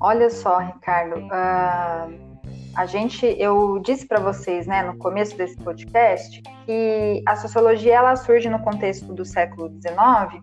Olha 0.00 0.28
só, 0.30 0.58
Ricardo, 0.58 1.20
uh, 1.20 2.32
a 2.74 2.86
gente, 2.86 3.24
eu 3.38 3.78
disse 3.80 4.06
para 4.06 4.18
vocês, 4.20 4.66
né, 4.66 4.82
no 4.82 4.96
começo 4.96 5.36
desse 5.36 5.56
podcast, 5.56 6.42
que 6.66 7.22
a 7.26 7.36
sociologia 7.36 7.96
ela 7.96 8.16
surge 8.16 8.48
no 8.48 8.58
contexto 8.60 9.12
do 9.12 9.24
século 9.24 9.70
XIX, 9.80 10.42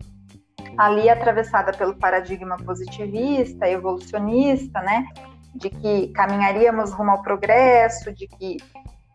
ali 0.78 1.10
atravessada 1.10 1.72
pelo 1.74 1.96
paradigma 1.96 2.56
positivista, 2.58 3.68
evolucionista, 3.68 4.80
né, 4.82 5.08
de 5.56 5.70
que 5.70 6.08
caminharíamos 6.10 6.92
rumo 6.92 7.12
ao 7.12 7.22
progresso, 7.22 8.14
de 8.14 8.28
que 8.28 8.58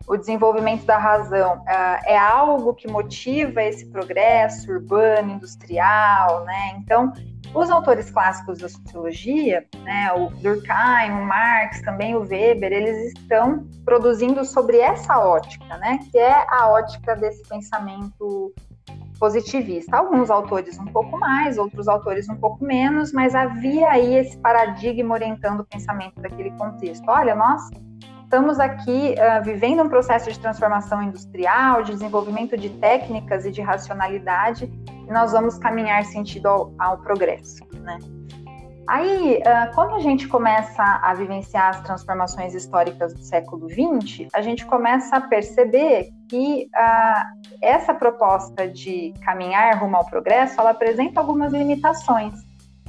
o 0.07 0.15
desenvolvimento 0.15 0.85
da 0.85 0.97
razão 0.97 1.57
uh, 1.57 1.99
é 2.05 2.17
algo 2.17 2.73
que 2.73 2.87
motiva 2.87 3.63
esse 3.63 3.85
progresso 3.87 4.71
urbano, 4.71 5.31
industrial, 5.31 6.43
né? 6.45 6.75
Então, 6.77 7.11
os 7.53 7.69
autores 7.71 8.11
clássicos 8.11 8.59
da 8.59 8.67
sociologia, 8.67 9.65
né, 9.83 10.11
o 10.13 10.29
Durkheim, 10.41 11.11
o 11.11 11.25
Marx, 11.25 11.81
também 11.81 12.13
o 12.13 12.19
Weber, 12.19 12.71
eles 12.71 13.13
estão 13.13 13.65
produzindo 13.85 14.43
sobre 14.43 14.79
essa 14.79 15.17
ótica, 15.19 15.77
né, 15.77 15.99
que 16.11 16.17
é 16.17 16.45
a 16.49 16.67
ótica 16.67 17.15
desse 17.15 17.47
pensamento 17.47 18.53
positivista. 19.17 19.95
Alguns 19.95 20.29
autores 20.29 20.77
um 20.77 20.85
pouco 20.85 21.17
mais, 21.17 21.57
outros 21.57 21.87
autores 21.87 22.27
um 22.27 22.35
pouco 22.35 22.63
menos, 22.63 23.13
mas 23.13 23.33
havia 23.33 23.89
aí 23.89 24.15
esse 24.15 24.37
paradigma 24.37 25.13
orientando 25.13 25.61
o 25.61 25.65
pensamento 25.65 26.19
daquele 26.19 26.51
contexto. 26.51 27.05
Olha, 27.07 27.33
nós 27.33 27.61
estamos 28.25 28.59
aqui 28.59 29.15
uh, 29.15 29.43
vivendo 29.43 29.83
um 29.83 29.89
processo 29.89 30.31
de 30.31 30.39
transformação 30.39 31.01
industrial, 31.01 31.83
de 31.83 31.93
desenvolvimento 31.93 32.57
de 32.57 32.69
técnicas 32.69 33.45
e 33.45 33.51
de 33.51 33.61
racionalidade, 33.61 34.65
e 34.87 35.11
nós 35.11 35.31
vamos 35.31 35.57
caminhar 35.57 36.03
sentido 36.05 36.47
ao, 36.47 36.73
ao 36.77 36.97
progresso, 36.97 37.63
né? 37.73 37.97
Aí, 38.87 39.37
uh, 39.37 39.73
quando 39.73 39.95
a 39.95 39.99
gente 39.99 40.27
começa 40.27 40.83
a 40.83 41.13
vivenciar 41.13 41.69
as 41.69 41.81
transformações 41.81 42.53
históricas 42.53 43.13
do 43.13 43.23
século 43.23 43.67
XX, 43.67 44.27
a 44.31 44.41
gente 44.41 44.63
começa 44.65 45.15
a 45.15 45.21
perceber 45.21 46.09
que 46.29 46.67
uh, 46.75 47.55
essa 47.61 47.95
proposta 47.95 48.67
de 48.67 49.11
caminhar 49.23 49.79
rumo 49.79 49.97
ao 49.97 50.05
progresso, 50.05 50.59
ela 50.59 50.71
apresenta 50.71 51.19
algumas 51.19 51.51
limitações. 51.51 52.33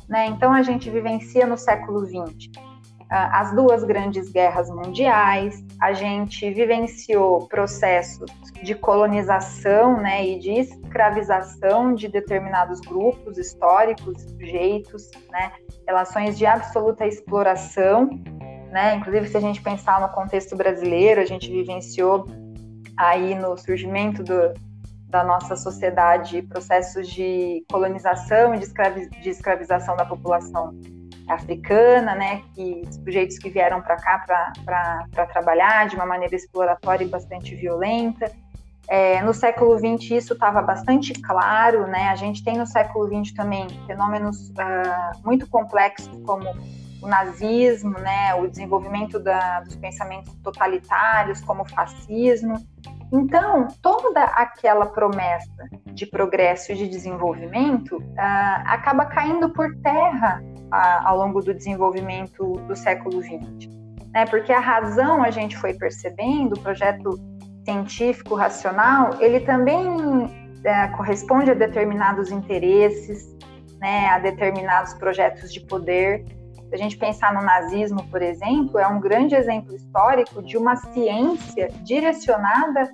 Né? 0.07 0.27
Então, 0.27 0.53
a 0.53 0.63
gente 0.63 0.91
vivencia 0.91 1.47
no 1.47 1.57
século 1.57 2.05
XX 2.05 2.66
as 3.09 3.55
duas 3.55 3.85
grandes 3.85 4.31
guerras 4.31 4.69
mundiais, 4.69 5.65
a 5.81 5.93
gente 5.93 6.51
vivenciou 6.51 7.47
processos 7.47 8.29
de 8.63 8.75
colonização 8.75 10.01
né, 10.01 10.27
e 10.27 10.39
de 10.39 10.51
escravização 10.51 11.95
de 11.95 12.09
determinados 12.09 12.81
grupos 12.81 13.39
históricos, 13.39 14.23
sujeitos, 14.23 15.11
né, 15.31 15.53
relações 15.87 16.37
de 16.37 16.47
absoluta 16.47 17.07
exploração. 17.07 18.11
Né, 18.73 18.97
inclusive, 18.97 19.29
se 19.29 19.37
a 19.37 19.41
gente 19.41 19.63
pensar 19.63 20.01
no 20.01 20.09
contexto 20.09 20.57
brasileiro, 20.57 21.21
a 21.21 21.25
gente 21.25 21.51
vivenciou 21.51 22.27
aí 22.99 23.37
no 23.37 23.57
surgimento 23.57 24.25
do, 24.25 24.53
da 25.09 25.23
nossa 25.23 25.55
sociedade 25.55 26.43
processos 26.43 27.09
de 27.09 27.65
colonização 27.71 28.55
e 28.55 28.59
de, 28.59 28.65
escravi 28.65 29.09
de 29.09 29.31
escravização 29.31 29.97
da 29.97 30.05
população 30.05 30.77
africana, 31.29 32.15
né, 32.15 32.43
que 32.55 32.83
sujeitos 33.05 33.39
que 33.39 33.51
vieram 33.51 33.81
para 33.81 33.97
cá 33.97 34.25
para 34.65 35.27
trabalhar 35.27 35.89
de 35.89 35.97
uma 35.97 36.07
maneira 36.07 36.35
exploratória 36.35 37.05
e 37.05 37.09
bastante 37.09 37.55
violenta. 37.55 38.31
É, 38.89 39.21
no 39.23 39.35
século 39.35 39.77
XX 39.77 40.13
isso 40.13 40.35
estava 40.35 40.63
bastante 40.63 41.13
claro, 41.13 41.89
né? 41.89 42.09
A 42.09 42.15
gente 42.15 42.45
tem 42.45 42.57
no 42.57 42.67
século 42.67 43.09
XX 43.09 43.35
também 43.35 43.67
fenômenos 43.85 44.51
uh, 44.51 45.25
muito 45.25 45.49
complexos 45.49 46.09
como 46.25 46.49
o 47.03 47.09
nazismo, 47.09 47.99
né? 47.99 48.35
O 48.37 48.47
desenvolvimento 48.47 49.19
da, 49.19 49.61
dos 49.61 49.75
pensamentos 49.75 50.33
totalitários, 50.37 51.41
como 51.41 51.63
o 51.63 51.69
fascismo. 51.69 52.65
Então, 53.13 53.69
toda 53.81 54.25
aquela 54.25 54.87
promessa 54.87 55.69
de 55.87 56.07
progresso 56.07 56.73
e 56.73 56.75
de 56.75 56.89
desenvolvimento 56.89 57.99
uh, 57.99 58.63
acaba 58.65 59.07
caindo 59.07 59.49
por 59.51 59.75
terra 59.77 60.43
a, 60.71 61.09
ao 61.09 61.19
longo 61.19 61.41
do 61.41 61.55
desenvolvimento 61.55 62.55
do 62.67 62.75
século 62.75 63.23
XX. 63.23 63.69
Né? 64.13 64.27
Porque 64.27 64.53
a 64.53 64.61
razão, 64.61 65.23
a 65.23 65.31
gente 65.31 65.57
foi 65.57 65.75
percebendo, 65.75 66.55
o 66.55 66.61
projeto 66.61 67.19
científico 67.65 68.35
racional, 68.35 69.11
ele 69.21 69.41
também 69.41 69.87
é, 70.65 70.89
corresponde 70.89 71.51
a 71.51 71.55
determinados 71.55 72.31
interesses, 72.31 73.37
né, 73.81 74.09
a 74.09 74.19
determinados 74.19 74.95
projetos 74.95 75.53
de 75.53 75.61
poder. 75.61 76.25
Se 76.69 76.75
a 76.75 76.79
gente 76.79 76.97
pensar 76.97 77.33
no 77.33 77.43
nazismo, 77.43 78.05
por 78.11 78.23
exemplo, 78.23 78.79
é 78.79 78.87
um 78.87 79.01
grande 79.01 79.35
exemplo 79.35 79.75
histórico 79.75 80.43
de 80.43 80.57
uma 80.57 80.77
ciência 80.77 81.69
direcionada 81.83 82.91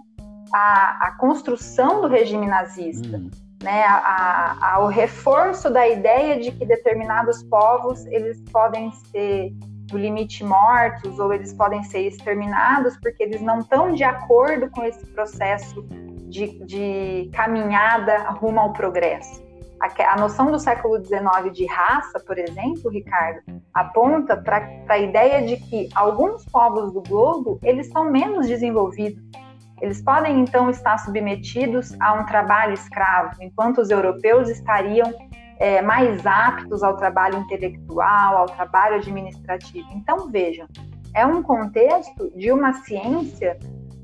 à, 0.53 1.09
à 1.09 1.17
construção 1.19 2.01
do 2.01 2.09
regime 2.09 2.47
nazista. 2.47 3.17
Hum 3.17 3.31
né, 3.63 3.85
a, 3.85 4.57
a, 4.61 4.75
ao 4.75 4.89
reforço 4.89 5.71
da 5.71 5.89
ideia 5.89 6.39
de 6.39 6.51
que 6.53 6.67
determinados 6.67 7.43
povos 7.45 8.05
eles 8.07 8.43
podem 8.51 8.91
ser 8.91 9.53
no 9.91 9.99
limite 9.99 10.43
mortos 10.43 11.19
ou 11.19 11.33
eles 11.33 11.53
podem 11.53 11.83
ser 11.85 12.07
exterminados 12.09 12.97
porque 12.97 13.23
eles 13.23 13.41
não 13.41 13.61
estão 13.61 13.93
de 13.93 14.05
acordo 14.05 14.71
com 14.71 14.83
esse 14.85 15.05
processo 15.07 15.83
de, 16.29 16.59
de 16.65 17.31
caminhada 17.33 18.31
rumo 18.31 18.59
ao 18.59 18.73
progresso. 18.73 19.43
A, 19.83 20.13
a 20.13 20.17
noção 20.17 20.53
do 20.53 20.61
século 20.61 21.05
XIX 21.05 21.53
de 21.53 21.67
raça, 21.67 22.21
por 22.21 22.39
exemplo, 22.39 22.89
Ricardo, 22.89 23.41
aponta 23.75 24.37
para 24.37 24.65
a 24.89 24.99
ideia 24.99 25.45
de 25.45 25.57
que 25.57 25.89
alguns 25.93 26.45
povos 26.45 26.93
do 26.93 27.03
globo 27.03 27.59
eles 27.65 27.89
são 27.89 28.09
menos 28.09 28.47
desenvolvidos 28.47 29.21
Eles 29.81 30.01
podem 30.01 30.39
então 30.39 30.71
estar 30.71 30.97
submetidos 30.99 32.01
a 32.01 32.15
um 32.15 32.25
trabalho 32.25 32.75
escravo, 32.75 33.43
enquanto 33.43 33.79
os 33.79 33.91
europeus 33.91 34.49
estariam 34.49 35.13
é, 35.59 35.83
mais 35.83 36.25
aptos 36.25 36.85
ao 36.85 36.97
trabalho 36.97 37.39
intelectual, 37.39 38.37
ao 38.37 38.47
trabalho 38.47 38.97
administrativo. 38.97 39.89
Então 39.97 40.31
vejam, 40.31 40.69
é 41.13 41.27
um 41.27 41.43
contexto 41.43 42.31
de 42.37 42.53
uma 42.53 42.73
ciência 42.73 43.59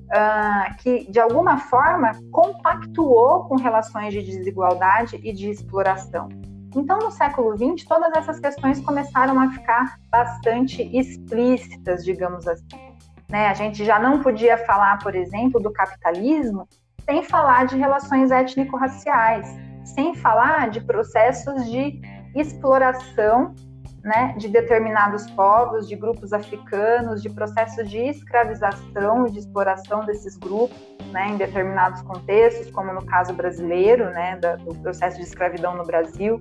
uh, 0.09 0.77
que, 0.79 1.11
de 1.11 1.21
alguma 1.21 1.59
forma, 1.59 2.13
compactuou 2.31 3.45
com 3.45 3.57
relações 3.57 4.13
de 4.13 4.23
desigualdade 4.23 5.21
e 5.23 5.33
de 5.33 5.51
exploração. 5.51 6.29
Então, 6.77 6.99
no 6.99 7.11
século 7.11 7.57
XX, 7.57 7.87
todas 7.87 8.13
essas 8.15 8.39
questões 8.39 8.81
começaram 8.81 9.41
a 9.41 9.51
ficar 9.51 9.99
bastante 10.11 10.83
explícitas, 10.97 12.05
digamos 12.05 12.47
assim. 12.47 12.95
Né? 13.31 13.49
A 13.49 13.55
gente 13.55 13.85
já 13.85 13.99
não 13.99 14.21
podia 14.21 14.59
falar, 14.59 14.99
por 14.99 15.15
exemplo, 15.15 15.61
do 15.61 15.73
capitalismo 15.73 16.69
sem 17.05 17.23
falar 17.23 17.67
de 17.67 17.77
relações 17.77 18.31
étnico-raciais, 18.31 19.47
sem 19.83 20.15
falar 20.15 20.69
de 20.69 20.81
processos 20.83 21.65
de 21.71 21.99
exploração 22.35 23.55
né, 24.03 24.35
de 24.37 24.49
determinados 24.49 25.29
povos, 25.33 25.89
de 25.89 25.97
grupos 25.97 26.33
africanos, 26.33 27.23
de 27.23 27.31
processos 27.31 27.89
de 27.91 27.99
escravização 27.99 29.27
e 29.27 29.31
de 29.31 29.41
exploração 29.41 30.05
desses 30.05 30.37
grupos, 30.37 30.77
né, 31.13 31.29
em 31.29 31.37
determinados 31.37 32.03
contextos, 32.03 32.71
como 32.71 32.93
no 32.93 33.05
caso 33.05 33.33
brasileiro, 33.33 34.11
né, 34.11 34.37
do 34.37 34.75
processo 34.77 35.17
de 35.17 35.25
escravidão 35.25 35.77
no 35.77 35.85
Brasil. 35.85 36.41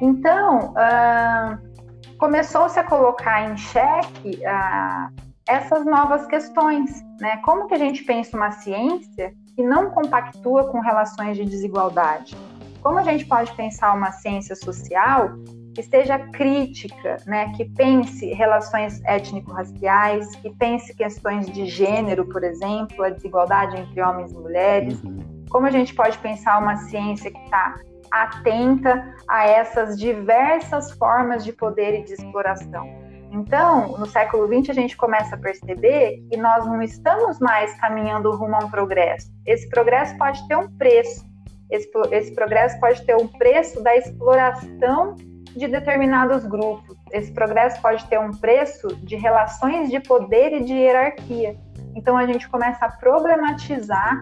Então, 0.00 0.74
uh, 0.74 2.16
começou-se 2.18 2.78
a 2.78 2.84
colocar 2.84 3.50
em 3.50 3.56
xeque 3.56 4.40
uh, 4.40 5.32
essas 5.46 5.84
novas 5.84 6.26
questões, 6.26 7.02
né? 7.20 7.38
Como 7.38 7.66
que 7.66 7.74
a 7.74 7.78
gente 7.78 8.04
pensa 8.04 8.36
uma 8.36 8.50
ciência 8.50 9.32
que 9.54 9.62
não 9.62 9.90
compactua 9.90 10.68
com 10.70 10.80
relações 10.80 11.36
de 11.36 11.44
desigualdade? 11.44 12.36
Como 12.82 12.98
a 12.98 13.02
gente 13.02 13.26
pode 13.26 13.52
pensar 13.54 13.94
uma 13.94 14.12
ciência 14.12 14.56
social 14.56 15.30
que 15.74 15.80
esteja 15.80 16.18
crítica, 16.18 17.16
né, 17.26 17.52
que 17.56 17.64
pense 17.64 18.26
relações 18.34 19.02
étnico-raciais, 19.04 20.34
que 20.36 20.50
pense 20.50 20.94
questões 20.94 21.50
de 21.50 21.66
gênero, 21.66 22.26
por 22.26 22.44
exemplo, 22.44 23.02
a 23.04 23.10
desigualdade 23.10 23.80
entre 23.80 24.00
homens 24.02 24.32
e 24.32 24.38
mulheres. 24.38 25.02
Uhum. 25.02 25.44
Como 25.50 25.66
a 25.66 25.70
gente 25.70 25.94
pode 25.94 26.18
pensar 26.18 26.58
uma 26.58 26.76
ciência 26.76 27.30
que 27.30 27.38
está 27.44 27.76
atenta 28.10 29.14
a 29.26 29.46
essas 29.46 29.98
diversas 29.98 30.92
formas 30.92 31.44
de 31.44 31.52
poder 31.52 32.00
e 32.00 32.04
de 32.04 32.12
exploração? 32.12 32.86
Então, 33.30 33.96
no 33.96 34.04
século 34.04 34.46
XX, 34.46 34.70
a 34.70 34.74
gente 34.74 34.94
começa 34.94 35.34
a 35.34 35.38
perceber 35.38 36.22
que 36.30 36.36
nós 36.36 36.66
não 36.66 36.82
estamos 36.82 37.40
mais 37.40 37.74
caminhando 37.80 38.30
rumo 38.36 38.56
a 38.56 38.58
um 38.58 38.70
progresso. 38.70 39.32
Esse 39.46 39.66
progresso 39.70 40.16
pode 40.18 40.46
ter 40.46 40.56
um 40.56 40.68
preço. 40.76 41.24
Esse, 41.70 41.90
esse 42.10 42.34
progresso 42.34 42.78
pode 42.78 43.02
ter 43.06 43.16
um 43.16 43.26
preço 43.26 43.82
da 43.82 43.96
exploração 43.96 45.16
de 45.56 45.68
determinados 45.68 46.44
grupos. 46.44 46.96
Esse 47.10 47.32
progresso 47.32 47.80
pode 47.80 48.04
ter 48.06 48.18
um 48.18 48.30
preço 48.30 48.96
de 48.96 49.16
relações 49.16 49.90
de 49.90 50.00
poder 50.00 50.52
e 50.52 50.64
de 50.64 50.72
hierarquia. 50.72 51.56
Então, 51.94 52.16
a 52.16 52.26
gente 52.26 52.48
começa 52.48 52.86
a 52.86 52.90
problematizar 52.90 54.18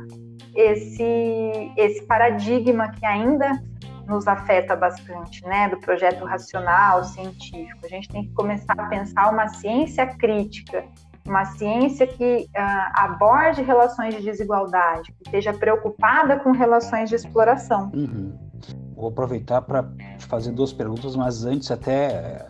esse, 0.54 1.72
esse 1.76 2.02
paradigma 2.06 2.90
que 2.90 3.06
ainda 3.06 3.62
nos 4.06 4.26
afeta 4.26 4.74
bastante, 4.74 5.46
né, 5.46 5.68
do 5.68 5.78
projeto 5.78 6.24
racional, 6.24 7.04
científico. 7.04 7.78
A 7.84 7.88
gente 7.88 8.08
tem 8.08 8.24
que 8.24 8.32
começar 8.32 8.74
a 8.76 8.86
pensar 8.86 9.30
uma 9.32 9.46
ciência 9.48 10.04
crítica, 10.04 10.84
uma 11.26 11.44
ciência 11.44 12.06
que 12.06 12.48
uh, 12.56 12.90
aborde 12.94 13.62
relações 13.62 14.16
de 14.16 14.22
desigualdade, 14.22 15.12
que 15.12 15.22
esteja 15.26 15.52
preocupada 15.52 16.40
com 16.40 16.50
relações 16.50 17.08
de 17.08 17.14
exploração. 17.14 17.92
Uhum. 17.94 18.49
Vou 19.00 19.08
aproveitar 19.08 19.62
para 19.62 19.82
te 20.18 20.26
fazer 20.26 20.52
duas 20.52 20.72
perguntas, 20.72 21.16
mas 21.16 21.44
antes 21.44 21.70
até 21.70 22.46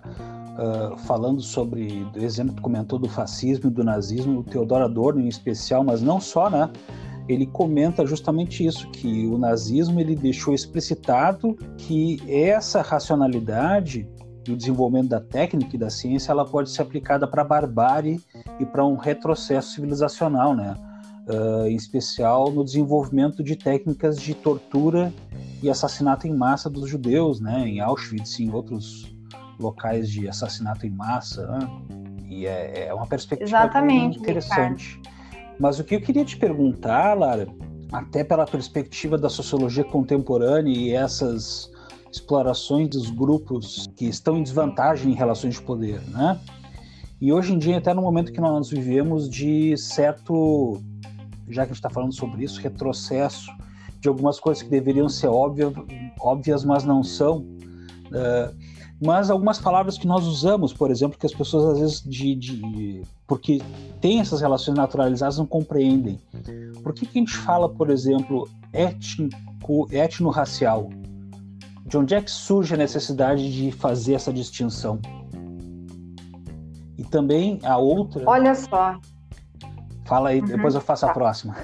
uh, 0.58 0.96
falando 0.98 1.40
sobre 1.40 2.06
o 2.14 2.18
exemplo 2.18 2.54
que 2.54 2.60
comentou 2.60 2.98
do 2.98 3.08
fascismo 3.08 3.70
e 3.70 3.72
do 3.72 3.84
nazismo, 3.84 4.40
o 4.40 4.44
Theodor 4.44 4.82
Adorno 4.82 5.20
em 5.20 5.28
especial, 5.28 5.84
mas 5.84 6.02
não 6.02 6.20
só, 6.20 6.50
né? 6.50 6.70
ele 7.32 7.46
comenta 7.46 8.04
justamente 8.04 8.64
isso, 8.66 8.88
que 8.90 9.26
o 9.26 9.38
nazismo 9.38 10.00
ele 10.00 10.16
deixou 10.16 10.52
explicitado 10.52 11.56
que 11.78 12.20
essa 12.28 12.82
racionalidade 12.82 14.08
e 14.48 14.52
o 14.52 14.56
desenvolvimento 14.56 15.10
da 15.10 15.20
técnica 15.20 15.76
e 15.76 15.78
da 15.78 15.90
ciência 15.90 16.32
ela 16.32 16.44
pode 16.44 16.70
ser 16.70 16.82
aplicada 16.82 17.26
para 17.26 17.42
a 17.42 17.44
barbárie 17.44 18.20
e 18.58 18.66
para 18.66 18.84
um 18.84 18.96
retrocesso 18.96 19.74
civilizacional, 19.74 20.54
né? 20.56 20.74
Uh, 21.28 21.66
em 21.66 21.76
especial 21.76 22.50
no 22.50 22.64
desenvolvimento 22.64 23.42
de 23.42 23.54
técnicas 23.54 24.20
de 24.20 24.34
tortura 24.34 25.12
e 25.62 25.70
assassinato 25.70 26.26
em 26.26 26.34
massa 26.34 26.68
dos 26.68 26.88
judeus, 26.88 27.40
né? 27.40 27.68
Em 27.68 27.80
Auschwitz 27.80 28.38
e 28.38 28.44
em 28.44 28.50
outros 28.50 29.14
locais 29.60 30.10
de 30.10 30.28
assassinato 30.28 30.86
em 30.86 30.90
massa. 30.90 31.46
Né? 31.46 31.68
E 32.28 32.46
é, 32.46 32.86
é, 32.86 32.94
uma 32.94 33.06
perspectiva 33.06 33.48
Exatamente, 33.48 34.18
interessante. 34.18 34.96
Ricardo. 34.96 35.20
Mas 35.58 35.78
o 35.78 35.84
que 35.84 35.94
eu 35.94 36.00
queria 36.00 36.24
te 36.24 36.36
perguntar, 36.36 37.12
Lara, 37.16 37.46
até 37.92 38.24
pela 38.24 38.46
perspectiva 38.46 39.18
da 39.18 39.28
sociologia 39.28 39.84
contemporânea 39.84 40.72
e 40.72 40.92
essas 40.92 41.70
explorações 42.10 42.88
dos 42.88 43.10
grupos 43.10 43.86
que 43.94 44.06
estão 44.06 44.38
em 44.38 44.42
desvantagem 44.42 45.12
em 45.12 45.14
relações 45.14 45.54
de 45.54 45.62
poder, 45.62 46.00
né? 46.08 46.40
E 47.20 47.32
hoje 47.32 47.52
em 47.52 47.58
dia, 47.58 47.76
até 47.76 47.92
no 47.92 48.00
momento 48.00 48.32
que 48.32 48.40
nós 48.40 48.70
vivemos 48.70 49.28
de 49.28 49.76
certo, 49.76 50.80
já 51.54 51.62
que 51.62 51.72
a 51.72 51.74
gente 51.74 51.76
está 51.76 51.90
falando 51.90 52.14
sobre 52.14 52.44
isso, 52.44 52.60
retrocesso 52.60 53.50
de 54.00 54.08
algumas 54.08 54.40
coisas 54.40 54.62
que 54.62 54.70
deveriam 54.70 55.08
ser 55.08 55.28
óbvias, 55.28 55.72
óbvias 56.20 56.64
mas 56.64 56.84
não 56.84 57.02
são. 57.02 57.38
Uh, 58.06 58.54
mas 59.02 59.30
algumas 59.30 59.58
palavras 59.58 59.96
que 59.96 60.06
nós 60.06 60.26
usamos, 60.26 60.74
por 60.74 60.90
exemplo, 60.90 61.18
que 61.18 61.24
as 61.24 61.32
pessoas 61.32 61.64
às 61.64 61.78
vezes 61.80 62.02
de, 62.02 62.34
de 62.34 63.02
porque 63.26 63.62
tem 64.00 64.20
essas 64.20 64.42
relações 64.42 64.76
naturalizadas 64.76 65.38
não 65.38 65.46
compreendem. 65.46 66.20
Por 66.82 66.92
que, 66.92 67.06
que 67.06 67.18
a 67.18 67.22
gente 67.22 67.36
fala, 67.36 67.68
por 67.68 67.88
exemplo, 67.88 68.46
étnico, 68.72 69.88
etno-racial? 69.90 70.90
De 71.86 71.96
onde 71.96 72.14
é 72.14 72.20
que 72.20 72.30
surge 72.30 72.74
a 72.74 72.76
necessidade 72.76 73.50
de 73.50 73.72
fazer 73.72 74.14
essa 74.14 74.32
distinção? 74.32 75.00
E 76.98 77.04
também 77.04 77.58
a 77.62 77.78
outra. 77.78 78.22
Olha 78.26 78.54
só. 78.54 79.00
Fala 80.10 80.30
aí, 80.30 80.40
uhum, 80.40 80.46
depois 80.46 80.74
eu 80.74 80.80
faço 80.80 81.06
tá. 81.06 81.12
a 81.12 81.14
próxima. 81.14 81.54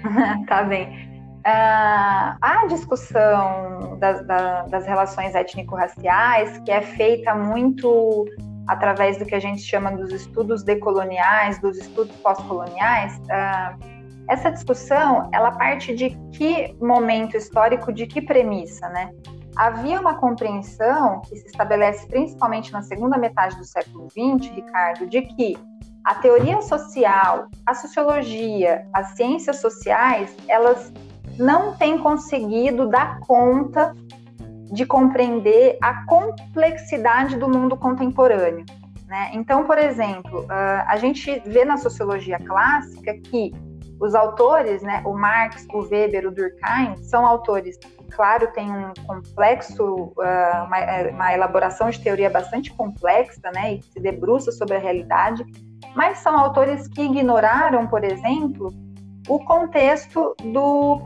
tá 0.48 0.62
bem. 0.62 0.88
Uh, 1.46 2.34
a 2.40 2.66
discussão 2.66 3.98
das, 3.98 4.26
das 4.70 4.86
relações 4.86 5.34
étnico-raciais, 5.34 6.58
que 6.60 6.70
é 6.70 6.80
feita 6.80 7.34
muito 7.34 8.24
através 8.66 9.18
do 9.18 9.26
que 9.26 9.34
a 9.34 9.38
gente 9.38 9.60
chama 9.60 9.92
dos 9.92 10.12
estudos 10.12 10.62
decoloniais, 10.62 11.60
dos 11.60 11.76
estudos 11.76 12.16
pós-coloniais, 12.16 13.18
uh, 13.18 13.78
essa 14.30 14.50
discussão 14.50 15.28
ela 15.32 15.50
parte 15.52 15.94
de 15.94 16.16
que 16.32 16.74
momento 16.80 17.36
histórico, 17.36 17.92
de 17.92 18.06
que 18.06 18.22
premissa, 18.22 18.88
né? 18.88 19.10
Havia 19.56 20.00
uma 20.00 20.14
compreensão 20.14 21.20
que 21.22 21.36
se 21.36 21.48
estabelece 21.48 22.06
principalmente 22.06 22.72
na 22.72 22.80
segunda 22.80 23.18
metade 23.18 23.56
do 23.56 23.64
século 23.64 24.08
XX, 24.08 24.50
Ricardo, 24.54 25.06
de 25.06 25.20
que 25.20 25.58
a 26.08 26.14
teoria 26.14 26.62
social, 26.62 27.50
a 27.66 27.74
sociologia, 27.74 28.86
as 28.94 29.08
ciências 29.08 29.56
sociais, 29.60 30.34
elas 30.48 30.90
não 31.38 31.76
tem 31.76 31.98
conseguido 31.98 32.88
dar 32.88 33.20
conta 33.20 33.94
de 34.72 34.86
compreender 34.86 35.76
a 35.82 36.06
complexidade 36.06 37.36
do 37.36 37.46
mundo 37.46 37.76
contemporâneo. 37.76 38.64
Né? 39.06 39.32
Então, 39.34 39.64
por 39.64 39.76
exemplo, 39.76 40.46
ah, 40.48 40.86
a 40.88 40.96
gente 40.96 41.42
vê 41.44 41.62
na 41.62 41.76
sociologia 41.76 42.38
clássica 42.38 43.12
que 43.12 43.52
os 44.00 44.14
autores, 44.14 44.80
né, 44.80 45.02
o 45.04 45.12
Marx, 45.12 45.66
o 45.74 45.80
Weber, 45.80 46.26
o 46.26 46.30
Durkheim, 46.30 46.96
são 47.02 47.26
autores 47.26 47.78
claro, 48.10 48.50
têm 48.52 48.70
um 48.70 48.94
complexo, 49.06 50.14
ah, 50.20 50.64
uma, 50.66 51.10
uma 51.10 51.34
elaboração 51.34 51.90
de 51.90 52.00
teoria 52.00 52.30
bastante 52.30 52.72
complexa, 52.72 53.50
né, 53.54 53.74
e 53.74 53.78
que 53.78 53.92
se 53.92 54.00
debruça 54.00 54.50
sobre 54.50 54.76
a 54.76 54.78
realidade, 54.78 55.44
mas 55.94 56.18
são 56.18 56.38
autores 56.38 56.86
que 56.88 57.02
ignoraram, 57.02 57.86
por 57.86 58.04
exemplo, 58.04 58.72
o 59.28 59.38
contexto 59.40 60.34
do, 60.42 61.00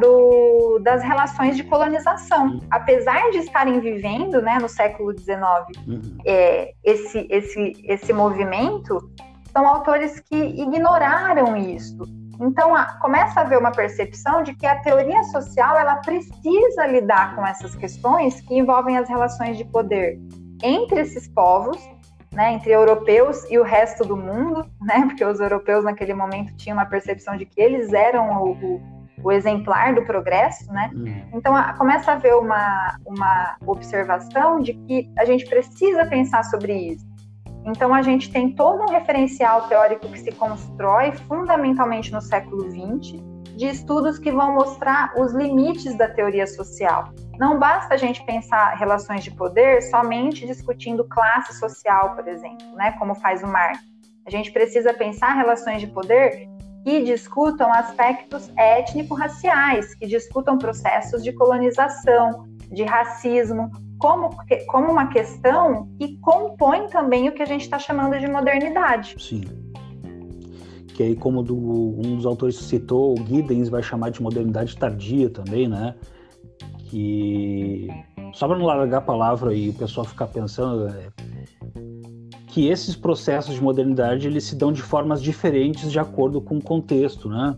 do, 0.00 0.78
das 0.82 1.02
relações 1.02 1.56
de 1.56 1.62
colonização. 1.64 2.46
Uhum. 2.46 2.60
Apesar 2.70 3.30
de 3.30 3.38
estarem 3.38 3.78
vivendo 3.80 4.42
né, 4.42 4.58
no 4.60 4.68
século 4.68 5.16
XIX 5.16 5.38
uhum. 5.86 6.18
é, 6.26 6.72
esse, 6.84 7.26
esse, 7.30 7.72
esse 7.84 8.12
movimento, 8.12 8.98
são 9.52 9.66
autores 9.66 10.20
que 10.20 10.36
ignoraram 10.36 11.56
isso. 11.56 11.98
Então, 12.40 12.74
a, 12.74 12.98
começa 12.98 13.40
a 13.40 13.42
haver 13.42 13.58
uma 13.58 13.72
percepção 13.72 14.42
de 14.42 14.54
que 14.54 14.66
a 14.66 14.80
teoria 14.80 15.22
social 15.24 15.76
ela 15.76 15.96
precisa 15.96 16.86
lidar 16.86 17.34
com 17.34 17.46
essas 17.46 17.74
questões 17.74 18.40
que 18.40 18.56
envolvem 18.56 18.96
as 18.96 19.08
relações 19.08 19.56
de 19.56 19.64
poder 19.64 20.18
entre 20.62 21.00
esses 21.00 21.28
povos 21.28 21.78
né, 22.32 22.52
entre 22.52 22.70
europeus 22.70 23.44
e 23.50 23.58
o 23.58 23.62
resto 23.62 24.04
do 24.04 24.16
mundo, 24.16 24.66
né, 24.80 25.04
porque 25.06 25.24
os 25.24 25.40
europeus 25.40 25.84
naquele 25.84 26.14
momento 26.14 26.54
tinham 26.56 26.76
uma 26.76 26.86
percepção 26.86 27.36
de 27.36 27.46
que 27.46 27.60
eles 27.60 27.92
eram 27.92 28.42
o, 28.42 28.52
o, 28.52 28.82
o 29.24 29.32
exemplar 29.32 29.94
do 29.94 30.04
progresso, 30.04 30.70
né? 30.72 30.90
Uhum. 30.94 31.22
Então 31.34 31.56
a, 31.56 31.72
começa 31.72 32.10
a 32.10 32.14
haver 32.14 32.34
uma, 32.34 32.98
uma 33.06 33.56
observação 33.66 34.60
de 34.60 34.74
que 34.74 35.10
a 35.18 35.24
gente 35.24 35.46
precisa 35.46 36.06
pensar 36.06 36.44
sobre 36.44 36.72
isso. 36.72 37.06
Então 37.64 37.92
a 37.92 38.02
gente 38.02 38.30
tem 38.30 38.52
todo 38.52 38.82
um 38.82 38.92
referencial 38.92 39.68
teórico 39.68 40.08
que 40.08 40.20
se 40.20 40.32
constrói 40.32 41.12
fundamentalmente 41.12 42.12
no 42.12 42.20
século 42.20 42.70
XX 42.70 43.27
de 43.58 43.66
estudos 43.66 44.20
que 44.20 44.30
vão 44.30 44.54
mostrar 44.54 45.12
os 45.18 45.32
limites 45.32 45.98
da 45.98 46.08
teoria 46.08 46.46
social. 46.46 47.12
Não 47.40 47.58
basta 47.58 47.94
a 47.94 47.96
gente 47.96 48.24
pensar 48.24 48.74
relações 48.76 49.24
de 49.24 49.32
poder 49.32 49.82
somente 49.82 50.46
discutindo 50.46 51.02
classe 51.02 51.58
social, 51.58 52.14
por 52.14 52.28
exemplo, 52.28 52.64
né, 52.76 52.92
como 52.92 53.16
faz 53.16 53.42
o 53.42 53.48
Marx. 53.48 53.80
A 54.24 54.30
gente 54.30 54.52
precisa 54.52 54.94
pensar 54.94 55.34
relações 55.34 55.80
de 55.80 55.88
poder 55.88 56.48
que 56.84 57.02
discutam 57.02 57.72
aspectos 57.72 58.48
étnico-raciais, 58.56 59.92
que 59.96 60.06
discutam 60.06 60.56
processos 60.56 61.24
de 61.24 61.32
colonização, 61.32 62.46
de 62.70 62.84
racismo, 62.84 63.72
como, 63.98 64.30
como 64.68 64.92
uma 64.92 65.08
questão 65.08 65.88
que 65.98 66.16
compõe 66.18 66.86
também 66.86 67.28
o 67.28 67.32
que 67.32 67.42
a 67.42 67.46
gente 67.46 67.62
está 67.62 67.78
chamando 67.78 68.20
de 68.20 68.28
modernidade. 68.28 69.16
Sim 69.18 69.67
que 70.98 71.04
aí 71.04 71.14
como 71.14 71.44
do, 71.44 71.56
um 71.56 72.16
dos 72.16 72.26
autores 72.26 72.56
citou, 72.56 73.14
o 73.14 73.24
Giddens 73.24 73.68
vai 73.68 73.80
chamar 73.80 74.10
de 74.10 74.20
modernidade 74.20 74.76
tardia 74.76 75.30
também, 75.30 75.68
né? 75.68 75.94
Que 76.88 77.86
só 78.32 78.48
para 78.48 78.58
não 78.58 78.66
largar 78.66 78.98
a 78.98 79.02
palavra 79.02 79.54
e 79.54 79.68
o 79.68 79.74
pessoal 79.74 80.04
ficar 80.04 80.26
pensando 80.26 80.88
é, 80.88 81.08
que 82.48 82.66
esses 82.66 82.96
processos 82.96 83.54
de 83.54 83.62
modernidade 83.62 84.26
eles 84.26 84.42
se 84.42 84.56
dão 84.56 84.72
de 84.72 84.82
formas 84.82 85.22
diferentes 85.22 85.92
de 85.92 86.00
acordo 86.00 86.40
com 86.40 86.56
o 86.56 86.60
contexto, 86.60 87.28
né? 87.28 87.56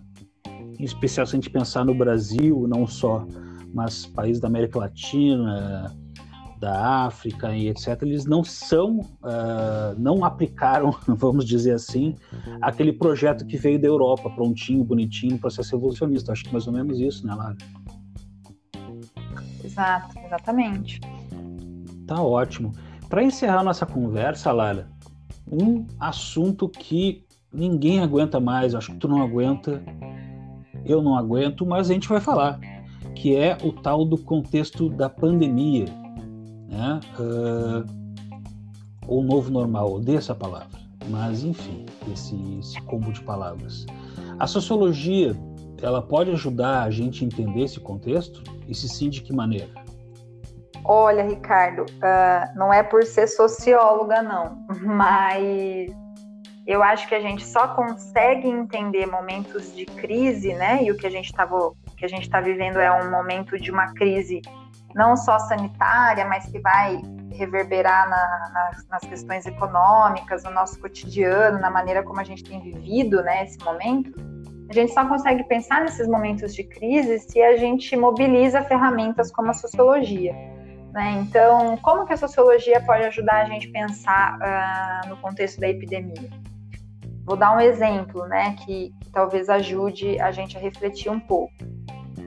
Em 0.78 0.84
especial 0.84 1.26
se 1.26 1.34
a 1.34 1.38
gente 1.38 1.48
pensar 1.48 1.82
no 1.82 1.94
Brasil, 1.94 2.66
não 2.68 2.86
só, 2.86 3.26
mas 3.72 4.04
países 4.04 4.38
da 4.38 4.48
América 4.48 4.80
Latina, 4.80 5.96
da 6.60 7.06
África 7.06 7.56
e 7.56 7.68
etc., 7.68 8.02
eles 8.02 8.26
não 8.26 8.44
são, 8.44 8.98
uh, 9.00 9.98
não 9.98 10.22
aplicaram, 10.24 10.94
vamos 11.08 11.46
dizer 11.46 11.72
assim, 11.72 12.14
aquele 12.60 12.92
projeto 12.92 13.46
que 13.46 13.56
veio 13.56 13.80
da 13.80 13.88
Europa, 13.88 14.28
prontinho, 14.28 14.84
bonitinho, 14.84 15.38
processo 15.38 15.74
evolucionista. 15.74 16.32
Acho 16.32 16.44
que 16.44 16.52
mais 16.52 16.66
ou 16.66 16.72
menos 16.74 17.00
isso, 17.00 17.26
né, 17.26 17.34
Lara? 17.34 17.56
Exato, 19.64 20.18
exatamente. 20.18 21.00
Tá 22.06 22.22
ótimo. 22.22 22.72
Para 23.08 23.24
encerrar 23.24 23.64
nossa 23.64 23.86
conversa, 23.86 24.52
Lara, 24.52 24.86
um 25.50 25.86
assunto 25.98 26.68
que 26.68 27.24
ninguém 27.50 28.00
aguenta 28.00 28.38
mais, 28.38 28.74
acho 28.74 28.92
que 28.92 28.98
tu 28.98 29.08
não 29.08 29.22
aguenta, 29.22 29.82
eu 30.84 31.00
não 31.00 31.16
aguento, 31.16 31.64
mas 31.64 31.90
a 31.90 31.94
gente 31.94 32.08
vai 32.08 32.20
falar, 32.20 32.60
que 33.14 33.34
é 33.34 33.56
o 33.64 33.72
tal 33.72 34.04
do 34.04 34.18
contexto 34.18 34.90
da 34.90 35.08
pandemia 35.08 35.99
né? 36.70 37.00
Uh, 37.18 37.84
ou 39.06 39.22
novo 39.22 39.50
normal, 39.50 39.92
odeio 39.92 40.18
essa 40.18 40.34
palavra, 40.34 40.78
mas 41.08 41.42
enfim, 41.42 41.84
esse, 42.12 42.36
esse 42.60 42.80
combo 42.82 43.12
de 43.12 43.20
palavras. 43.22 43.84
A 44.38 44.46
sociologia, 44.46 45.34
ela 45.82 46.00
pode 46.00 46.30
ajudar 46.30 46.84
a 46.84 46.90
gente 46.90 47.24
a 47.24 47.26
entender 47.26 47.64
esse 47.64 47.80
contexto? 47.80 48.42
E 48.68 48.74
se 48.74 48.88
sim, 48.88 49.10
de 49.10 49.20
que 49.20 49.32
maneira? 49.32 49.68
Olha, 50.84 51.22
Ricardo, 51.24 51.82
uh, 51.82 52.56
não 52.58 52.72
é 52.72 52.82
por 52.82 53.04
ser 53.04 53.26
socióloga, 53.26 54.22
não, 54.22 54.64
mas 54.82 55.90
eu 56.66 56.82
acho 56.82 57.08
que 57.08 57.14
a 57.14 57.20
gente 57.20 57.44
só 57.44 57.68
consegue 57.68 58.48
entender 58.48 59.06
momentos 59.06 59.74
de 59.74 59.84
crise, 59.84 60.54
né? 60.54 60.84
E 60.84 60.90
o 60.90 60.96
que 60.96 61.06
a 61.06 61.10
gente 61.10 61.32
está 61.32 62.40
vivendo 62.40 62.78
é 62.78 62.90
um 63.02 63.10
momento 63.10 63.58
de 63.58 63.70
uma 63.70 63.92
crise 63.92 64.40
não 64.94 65.16
só 65.16 65.38
sanitária, 65.38 66.24
mas 66.26 66.46
que 66.46 66.58
vai 66.58 67.00
reverberar 67.32 68.08
na, 68.08 68.50
nas, 68.52 68.88
nas, 68.88 69.00
questões 69.02 69.46
econômicas, 69.46 70.44
no 70.44 70.50
nosso 70.50 70.78
cotidiano, 70.80 71.58
na 71.58 71.70
maneira 71.70 72.02
como 72.02 72.20
a 72.20 72.24
gente 72.24 72.44
tem 72.44 72.60
vivido 72.60 73.22
né, 73.22 73.44
esse 73.44 73.58
momento, 73.64 74.12
a 74.68 74.72
gente 74.72 74.92
só 74.92 75.06
consegue 75.06 75.42
pensar 75.44 75.80
nesses 75.80 76.06
momentos 76.06 76.54
de 76.54 76.62
crise 76.62 77.18
se 77.18 77.42
a 77.42 77.56
gente 77.56 77.96
mobiliza 77.96 78.62
ferramentas 78.62 79.32
como 79.32 79.50
a 79.50 79.54
sociologia. 79.54 80.32
Né? 80.92 81.22
Então, 81.22 81.76
como 81.78 82.06
que 82.06 82.12
a 82.12 82.16
sociologia 82.16 82.80
pode 82.80 83.04
ajudar 83.04 83.42
a 83.42 83.44
gente 83.46 83.68
a 83.68 83.72
pensar 83.72 84.38
uh, 84.38 85.08
no 85.08 85.16
contexto 85.16 85.60
da 85.60 85.68
epidemia? 85.68 86.30
Vou 87.24 87.36
dar 87.36 87.56
um 87.56 87.60
exemplo 87.60 88.26
né, 88.26 88.56
que, 88.64 88.92
que 89.00 89.10
talvez 89.10 89.48
ajude 89.48 90.20
a 90.20 90.30
gente 90.30 90.56
a 90.56 90.60
refletir 90.60 91.10
um 91.10 91.20
pouco. 91.20 91.52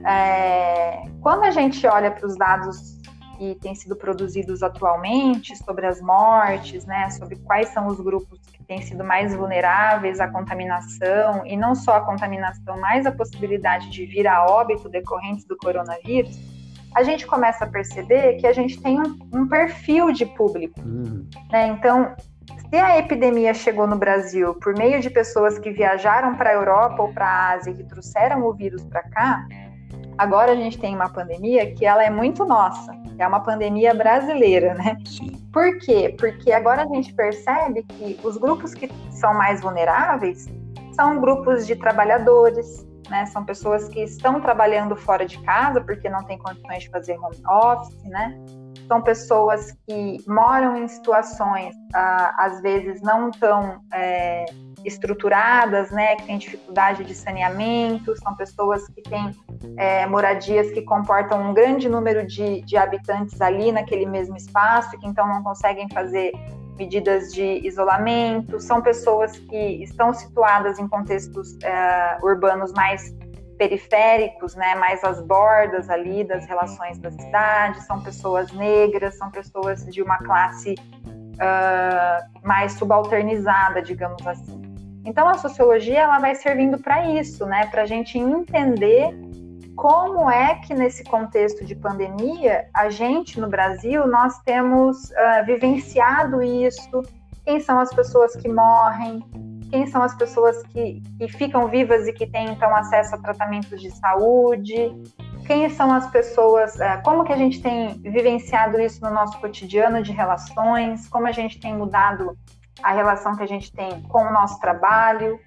É, 0.06 1.02
quando 1.20 1.44
a 1.44 1.50
gente 1.50 1.86
olha 1.86 2.10
para 2.10 2.26
os 2.26 2.36
dados 2.36 3.00
que 3.36 3.56
têm 3.56 3.74
sido 3.74 3.96
produzidos 3.96 4.62
atualmente 4.62 5.56
sobre 5.56 5.86
as 5.86 6.00
mortes, 6.00 6.86
né, 6.86 7.10
sobre 7.10 7.36
quais 7.36 7.68
são 7.70 7.86
os 7.86 8.00
grupos 8.00 8.38
que 8.46 8.62
têm 8.64 8.80
sido 8.82 9.02
mais 9.02 9.34
vulneráveis 9.34 10.20
à 10.20 10.28
contaminação, 10.28 11.44
e 11.44 11.56
não 11.56 11.74
só 11.74 11.96
a 11.96 12.00
contaminação, 12.00 12.80
mas 12.80 13.06
a 13.06 13.12
possibilidade 13.12 13.90
de 13.90 14.06
vir 14.06 14.26
a 14.26 14.46
óbito 14.46 14.88
decorrentes 14.88 15.44
do 15.44 15.56
coronavírus, 15.56 16.38
a 16.94 17.02
gente 17.02 17.26
começa 17.26 17.64
a 17.64 17.68
perceber 17.68 18.34
que 18.34 18.46
a 18.46 18.52
gente 18.52 18.80
tem 18.80 19.00
um, 19.00 19.18
um 19.32 19.48
perfil 19.48 20.12
de 20.12 20.24
público. 20.24 20.80
Uhum. 20.80 21.26
Né? 21.50 21.66
Então, 21.68 22.14
se 22.70 22.76
a 22.76 22.98
epidemia 22.98 23.52
chegou 23.52 23.86
no 23.86 23.96
Brasil 23.96 24.54
por 24.54 24.76
meio 24.76 25.00
de 25.00 25.10
pessoas 25.10 25.58
que 25.58 25.70
viajaram 25.70 26.36
para 26.36 26.50
a 26.50 26.54
Europa 26.54 27.02
ou 27.02 27.12
para 27.12 27.26
a 27.26 27.50
Ásia 27.54 27.72
e 27.72 27.74
que 27.74 27.84
trouxeram 27.84 28.44
o 28.46 28.52
vírus 28.52 28.84
para 28.84 29.02
cá, 29.10 29.44
Agora 30.16 30.52
a 30.52 30.56
gente 30.56 30.78
tem 30.78 30.94
uma 30.94 31.08
pandemia 31.08 31.74
que 31.74 31.84
ela 31.84 32.04
é 32.04 32.10
muito 32.10 32.44
nossa, 32.44 32.94
é 33.18 33.26
uma 33.26 33.40
pandemia 33.40 33.94
brasileira, 33.94 34.74
né? 34.74 34.96
Sim. 35.04 35.32
Por 35.52 35.78
quê? 35.78 36.14
Porque 36.18 36.52
agora 36.52 36.82
a 36.82 36.86
gente 36.86 37.12
percebe 37.14 37.82
que 37.84 38.18
os 38.24 38.36
grupos 38.36 38.74
que 38.74 38.90
são 39.10 39.34
mais 39.34 39.60
vulneráveis 39.60 40.46
são 40.92 41.20
grupos 41.20 41.66
de 41.66 41.76
trabalhadores, 41.76 42.86
né? 43.08 43.26
São 43.26 43.44
pessoas 43.44 43.88
que 43.88 44.02
estão 44.02 44.40
trabalhando 44.40 44.96
fora 44.96 45.26
de 45.26 45.38
casa 45.42 45.80
porque 45.80 46.08
não 46.08 46.24
têm 46.24 46.38
condições 46.38 46.84
de 46.84 46.90
fazer 46.90 47.18
home 47.18 47.42
office, 47.48 48.02
né? 48.04 48.38
São 48.88 49.00
pessoas 49.00 49.72
que 49.86 50.18
moram 50.26 50.76
em 50.76 50.86
situações, 50.88 51.74
ah, 51.94 52.34
às 52.38 52.60
vezes, 52.60 53.00
não 53.00 53.30
tão 53.30 53.80
é, 53.92 54.44
estruturadas, 54.84 55.90
né, 55.90 56.16
que 56.16 56.26
têm 56.26 56.38
dificuldade 56.38 57.04
de 57.04 57.14
saneamento, 57.14 58.16
são 58.20 58.34
pessoas 58.36 58.86
que 58.88 59.02
têm 59.02 59.34
é, 59.76 60.06
moradias 60.06 60.70
que 60.70 60.82
comportam 60.82 61.50
um 61.50 61.54
grande 61.54 61.88
número 61.88 62.26
de, 62.26 62.62
de 62.62 62.76
habitantes 62.76 63.40
ali 63.40 63.72
naquele 63.72 64.06
mesmo 64.06 64.36
espaço, 64.36 64.98
que 64.98 65.06
então 65.06 65.26
não 65.26 65.42
conseguem 65.42 65.88
fazer 65.88 66.32
medidas 66.76 67.32
de 67.32 67.66
isolamento, 67.66 68.60
são 68.60 68.82
pessoas 68.82 69.38
que 69.38 69.82
estão 69.82 70.12
situadas 70.12 70.78
em 70.78 70.88
contextos 70.88 71.56
é, 71.62 72.18
urbanos 72.22 72.72
mais 72.72 73.14
periféricos, 73.56 74.54
né, 74.54 74.74
mais 74.74 75.02
às 75.04 75.20
bordas 75.20 75.88
ali 75.88 76.24
das 76.24 76.44
relações 76.46 76.98
da 76.98 77.10
cidade, 77.10 77.80
são 77.82 78.02
pessoas 78.02 78.52
negras, 78.52 79.16
são 79.16 79.30
pessoas 79.30 79.84
de 79.86 80.02
uma 80.02 80.18
classe 80.18 80.74
uh, 81.34 82.46
mais 82.46 82.72
subalternizada, 82.72 83.80
digamos 83.82 84.26
assim. 84.26 84.63
Então 85.04 85.28
a 85.28 85.34
sociologia 85.34 86.00
ela 86.00 86.18
vai 86.18 86.34
servindo 86.34 86.78
para 86.78 87.10
isso, 87.10 87.44
né? 87.46 87.66
Para 87.66 87.82
a 87.82 87.86
gente 87.86 88.18
entender 88.18 89.14
como 89.76 90.30
é 90.30 90.54
que 90.56 90.72
nesse 90.72 91.04
contexto 91.04 91.64
de 91.64 91.74
pandemia 91.74 92.66
a 92.72 92.88
gente 92.88 93.40
no 93.40 93.48
Brasil 93.48 94.06
nós 94.06 94.38
temos 94.40 95.10
uh, 95.10 95.44
vivenciado 95.44 96.42
isso. 96.42 97.02
Quem 97.44 97.60
são 97.60 97.78
as 97.78 97.92
pessoas 97.92 98.34
que 98.36 98.48
morrem? 98.48 99.22
Quem 99.70 99.86
são 99.86 100.02
as 100.02 100.14
pessoas 100.14 100.62
que, 100.68 101.02
que 101.18 101.28
ficam 101.28 101.68
vivas 101.68 102.06
e 102.06 102.12
que 102.12 102.26
têm 102.26 102.50
então 102.50 102.74
acesso 102.74 103.14
a 103.16 103.18
tratamentos 103.18 103.82
de 103.82 103.90
saúde? 103.90 104.94
Quem 105.46 105.68
são 105.68 105.92
as 105.92 106.08
pessoas? 106.10 106.76
Uh, 106.76 107.02
como 107.04 107.24
que 107.24 107.32
a 107.32 107.36
gente 107.36 107.60
tem 107.60 108.00
vivenciado 108.00 108.80
isso 108.80 109.02
no 109.02 109.10
nosso 109.10 109.38
cotidiano 109.40 110.02
de 110.02 110.12
relações? 110.12 111.08
Como 111.08 111.26
a 111.26 111.32
gente 111.32 111.60
tem 111.60 111.76
mudado 111.76 112.38
a 112.82 112.92
relação 112.92 113.36
que 113.36 113.42
a 113.42 113.46
gente 113.46 113.72
tem 113.72 114.02
com 114.02 114.22
o 114.22 114.32
nosso 114.32 114.58
trabalho, 114.60 115.38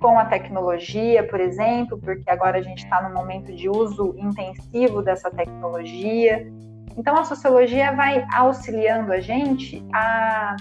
com 0.00 0.18
a 0.18 0.24
tecnologia, 0.24 1.26
por 1.26 1.40
exemplo, 1.40 1.98
porque 1.98 2.30
agora 2.30 2.58
a 2.58 2.62
gente 2.62 2.84
está 2.84 3.08
no 3.08 3.14
momento 3.14 3.54
de 3.54 3.68
uso 3.68 4.14
intensivo 4.18 5.02
dessa 5.02 5.30
tecnologia. 5.30 6.46
Então, 6.96 7.16
a 7.16 7.24
sociologia 7.24 7.92
vai 7.92 8.26
auxiliando 8.32 9.12
a 9.12 9.20
gente 9.20 9.84
a, 9.92 10.56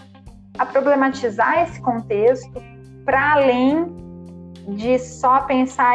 a 0.58 0.66
problematizar 0.66 1.64
esse 1.64 1.82
contexto 1.82 2.62
para 3.06 3.34
além 3.34 4.06
de 4.68 4.98
só 4.98 5.42
pensar 5.42 5.94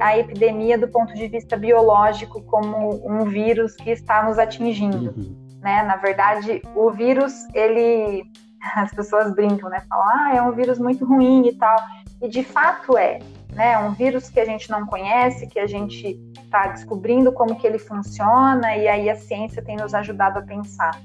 a, 0.00 0.18
epidemia 0.18 0.78
do 0.78 0.88
ponto 0.88 1.12
de 1.12 1.28
vista 1.28 1.56
biológico 1.56 2.42
como 2.42 3.02
um 3.06 3.24
vírus 3.26 3.76
que 3.76 3.90
está 3.90 4.22
nos 4.24 4.38
atingindo. 4.38 5.12
Uhum. 5.16 5.36
Né? 5.60 5.82
Na 5.82 5.96
verdade, 5.96 6.62
o 6.74 6.90
vírus 6.90 7.46
ele 7.52 8.24
as 8.74 8.90
pessoas 8.92 9.34
brincam, 9.34 9.68
né? 9.70 9.82
Falam, 9.88 10.06
ah, 10.08 10.34
é 10.34 10.42
um 10.42 10.52
vírus 10.52 10.78
muito 10.78 11.04
ruim 11.04 11.46
e 11.48 11.54
tal. 11.54 11.76
E 12.22 12.28
de 12.28 12.42
fato 12.42 12.96
é, 12.96 13.18
né? 13.52 13.72
É 13.72 13.78
um 13.78 13.92
vírus 13.92 14.28
que 14.28 14.40
a 14.40 14.44
gente 14.44 14.70
não 14.70 14.86
conhece, 14.86 15.46
que 15.46 15.58
a 15.58 15.66
gente 15.66 16.18
está 16.42 16.68
descobrindo 16.68 17.32
como 17.32 17.56
que 17.56 17.66
ele 17.66 17.78
funciona, 17.78 18.76
e 18.76 18.88
aí 18.88 19.10
a 19.10 19.16
ciência 19.16 19.62
tem 19.62 19.76
nos 19.76 19.94
ajudado 19.94 20.38
a 20.38 20.42
pensar. 20.42 20.98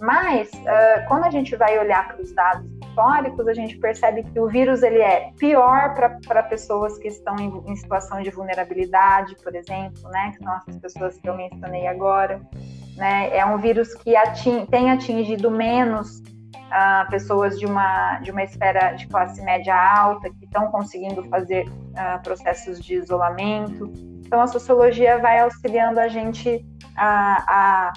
Mas, 0.00 0.50
uh, 0.50 1.06
quando 1.06 1.24
a 1.24 1.30
gente 1.30 1.54
vai 1.54 1.78
olhar 1.78 2.08
para 2.08 2.20
os 2.20 2.34
dados 2.34 2.68
históricos, 2.82 3.46
a 3.46 3.54
gente 3.54 3.78
percebe 3.78 4.24
que 4.24 4.40
o 4.40 4.48
vírus 4.48 4.82
ele 4.82 5.00
é 5.00 5.30
pior 5.38 5.94
para 6.26 6.42
pessoas 6.42 6.98
que 6.98 7.06
estão 7.06 7.36
em, 7.38 7.62
em, 7.70 7.76
situação 7.76 8.20
de 8.20 8.30
vulnerabilidade, 8.30 9.36
por 9.36 9.54
exemplo, 9.54 10.02
né? 10.10 10.32
Que 10.36 10.42
são 10.42 10.56
essas 10.56 10.76
pessoas 10.78 11.18
que 11.18 11.28
eu 11.28 11.36
mencionei 11.36 11.86
agora. 11.86 12.40
Né? 12.96 13.36
É 13.36 13.46
um 13.46 13.58
vírus 13.58 13.94
que 13.94 14.16
ating, 14.16 14.66
tem 14.66 14.90
atingido 14.90 15.50
menos 15.50 16.20
uh, 16.72 17.10
pessoas 17.10 17.58
de 17.58 17.66
uma, 17.66 18.18
de 18.20 18.30
uma 18.30 18.42
esfera 18.42 18.92
de 18.92 19.06
classe 19.06 19.42
média 19.42 19.74
alta, 19.74 20.30
que 20.30 20.44
estão 20.44 20.70
conseguindo 20.70 21.22
fazer 21.24 21.68
uh, 21.68 22.22
processos 22.22 22.80
de 22.80 22.94
isolamento. 22.94 23.92
Então, 24.24 24.40
a 24.40 24.46
sociologia 24.46 25.18
vai 25.18 25.40
auxiliando 25.40 26.00
a 26.00 26.08
gente 26.08 26.64
a, 26.96 27.44
a 27.48 27.92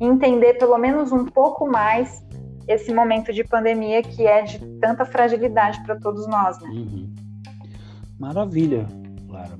entender 0.00 0.54
pelo 0.54 0.78
menos 0.78 1.10
um 1.12 1.24
pouco 1.24 1.68
mais 1.68 2.24
esse 2.68 2.94
momento 2.94 3.32
de 3.32 3.42
pandemia 3.42 4.02
que 4.02 4.24
é 4.24 4.42
de 4.42 4.58
tanta 4.80 5.04
fragilidade 5.04 5.82
para 5.82 5.98
todos 5.98 6.26
nós, 6.28 6.60
né? 6.60 6.68
Uhum. 6.68 7.14
Maravilha, 8.18 8.86
Clara. 9.28 9.58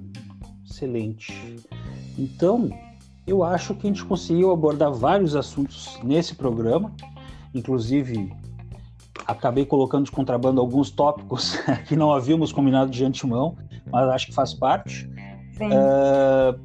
Excelente. 0.64 1.58
Então, 2.16 2.70
eu 3.26 3.42
acho 3.42 3.74
que 3.74 3.86
a 3.86 3.90
gente 3.90 4.04
conseguiu 4.04 4.52
abordar 4.52 4.92
vários 4.92 5.34
assuntos 5.34 5.98
nesse 6.04 6.36
programa. 6.36 6.92
Inclusive, 7.54 8.32
acabei 9.26 9.64
colocando 9.64 10.04
de 10.04 10.10
contrabando 10.10 10.60
alguns 10.60 10.90
tópicos 10.90 11.56
que 11.86 11.96
não 11.96 12.12
havíamos 12.12 12.52
combinado 12.52 12.90
de 12.90 13.04
antemão, 13.04 13.56
mas 13.90 14.08
acho 14.10 14.26
que 14.26 14.34
faz 14.34 14.54
parte. 14.54 15.08
Uh, 15.60 16.58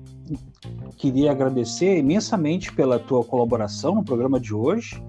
queria 0.97 1.31
agradecer 1.31 1.97
imensamente 1.97 2.73
pela 2.73 2.97
tua 2.97 3.23
colaboração 3.23 3.95
no 3.95 4.03
programa 4.03 4.39
de 4.39 4.53
hoje, 4.53 5.01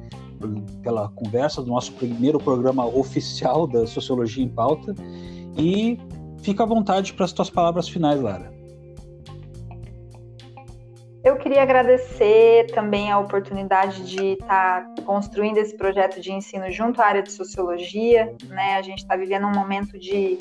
pela 0.83 1.09
conversa 1.09 1.63
do 1.63 1.69
nosso 1.69 1.93
primeiro 1.93 2.39
programa 2.39 2.85
oficial 2.87 3.67
da 3.67 3.87
Sociologia 3.87 4.45
em 4.45 4.49
Pauta. 4.49 4.95
E 5.57 5.99
fica 6.43 6.63
à 6.63 6.67
vontade 6.67 7.13
para 7.15 7.25
as 7.25 7.33
tuas 7.33 7.51
palavras 7.51 7.89
finais, 7.89 8.21
Lara. 8.21 8.58
Eu 11.25 11.37
queria 11.37 11.63
agradecer 11.63 12.67
também 12.73 13.11
a 13.11 13.19
oportunidade 13.19 14.05
de 14.09 14.35
estar 14.35 14.87
construindo 15.05 15.59
esse 15.59 15.77
projeto 15.77 16.21
de 16.21 16.33
ensino 16.33 16.71
junto 16.71 17.03
à 17.03 17.07
área 17.07 17.23
de 17.23 17.33
sociologia. 17.33 18.33
Né? 18.49 18.77
A 18.77 18.83
gente 18.83 18.99
está 18.99 19.17
vivendo 19.17 19.47
um 19.47 19.53
momento 19.53 19.99
de 19.99 20.39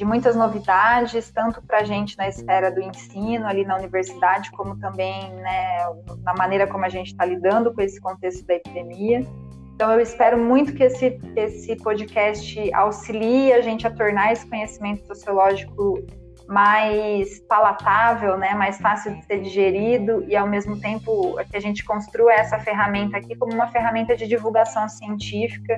de 0.00 0.04
muitas 0.06 0.34
novidades, 0.34 1.30
tanto 1.30 1.60
para 1.60 1.80
a 1.80 1.84
gente 1.84 2.16
na 2.16 2.26
esfera 2.26 2.70
do 2.70 2.80
ensino 2.80 3.46
ali 3.46 3.66
na 3.66 3.76
universidade, 3.76 4.50
como 4.52 4.74
também 4.78 5.30
né, 5.34 5.76
na 6.22 6.32
maneira 6.32 6.66
como 6.66 6.86
a 6.86 6.88
gente 6.88 7.08
está 7.08 7.26
lidando 7.26 7.70
com 7.74 7.82
esse 7.82 8.00
contexto 8.00 8.46
da 8.46 8.54
epidemia. 8.54 9.26
Então, 9.74 9.92
eu 9.92 10.00
espero 10.00 10.38
muito 10.38 10.72
que 10.72 10.84
esse, 10.84 11.20
esse 11.36 11.76
podcast 11.76 12.72
auxilie 12.72 13.52
a 13.52 13.60
gente 13.60 13.86
a 13.86 13.90
tornar 13.90 14.32
esse 14.32 14.46
conhecimento 14.48 15.06
sociológico 15.06 16.02
mais 16.50 17.38
palatável, 17.42 18.36
né, 18.36 18.54
mais 18.54 18.76
fácil 18.78 19.14
de 19.14 19.24
ser 19.24 19.40
digerido 19.40 20.24
e, 20.26 20.36
ao 20.36 20.48
mesmo 20.48 20.80
tempo, 20.80 21.36
que 21.48 21.56
a 21.56 21.60
gente 21.60 21.84
construa 21.84 22.32
essa 22.32 22.58
ferramenta 22.58 23.16
aqui 23.16 23.36
como 23.36 23.54
uma 23.54 23.68
ferramenta 23.68 24.16
de 24.16 24.26
divulgação 24.26 24.88
científica 24.88 25.76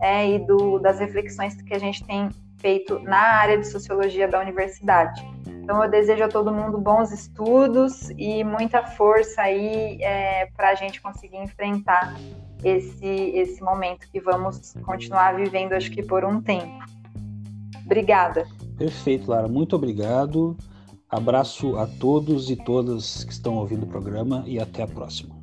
é, 0.00 0.26
e 0.30 0.38
do, 0.38 0.78
das 0.78 0.98
reflexões 0.98 1.60
que 1.60 1.74
a 1.74 1.78
gente 1.78 2.02
tem 2.04 2.30
feito 2.56 2.98
na 3.00 3.18
área 3.18 3.58
de 3.58 3.66
sociologia 3.68 4.26
da 4.26 4.40
universidade. 4.40 5.22
Então, 5.46 5.84
eu 5.84 5.90
desejo 5.90 6.24
a 6.24 6.28
todo 6.28 6.50
mundo 6.50 6.78
bons 6.78 7.12
estudos 7.12 8.08
e 8.16 8.42
muita 8.42 8.82
força 8.84 9.42
aí 9.42 9.98
é, 10.00 10.46
para 10.56 10.70
a 10.70 10.74
gente 10.74 10.98
conseguir 11.02 11.36
enfrentar 11.36 12.16
esse, 12.64 13.06
esse 13.34 13.62
momento 13.62 14.08
que 14.10 14.18
vamos 14.18 14.72
continuar 14.82 15.34
vivendo, 15.34 15.74
acho 15.74 15.90
que 15.90 16.02
por 16.02 16.24
um 16.24 16.40
tempo. 16.40 16.82
Obrigada. 17.84 18.46
Perfeito, 18.76 19.30
Lara. 19.30 19.48
Muito 19.48 19.74
obrigado. 19.74 20.56
Abraço 21.08 21.76
a 21.76 21.86
todos 21.86 22.50
e 22.50 22.56
todas 22.56 23.24
que 23.24 23.32
estão 23.32 23.54
ouvindo 23.54 23.84
o 23.84 23.86
programa 23.86 24.42
e 24.46 24.58
até 24.58 24.82
a 24.82 24.86
próxima. 24.88 25.36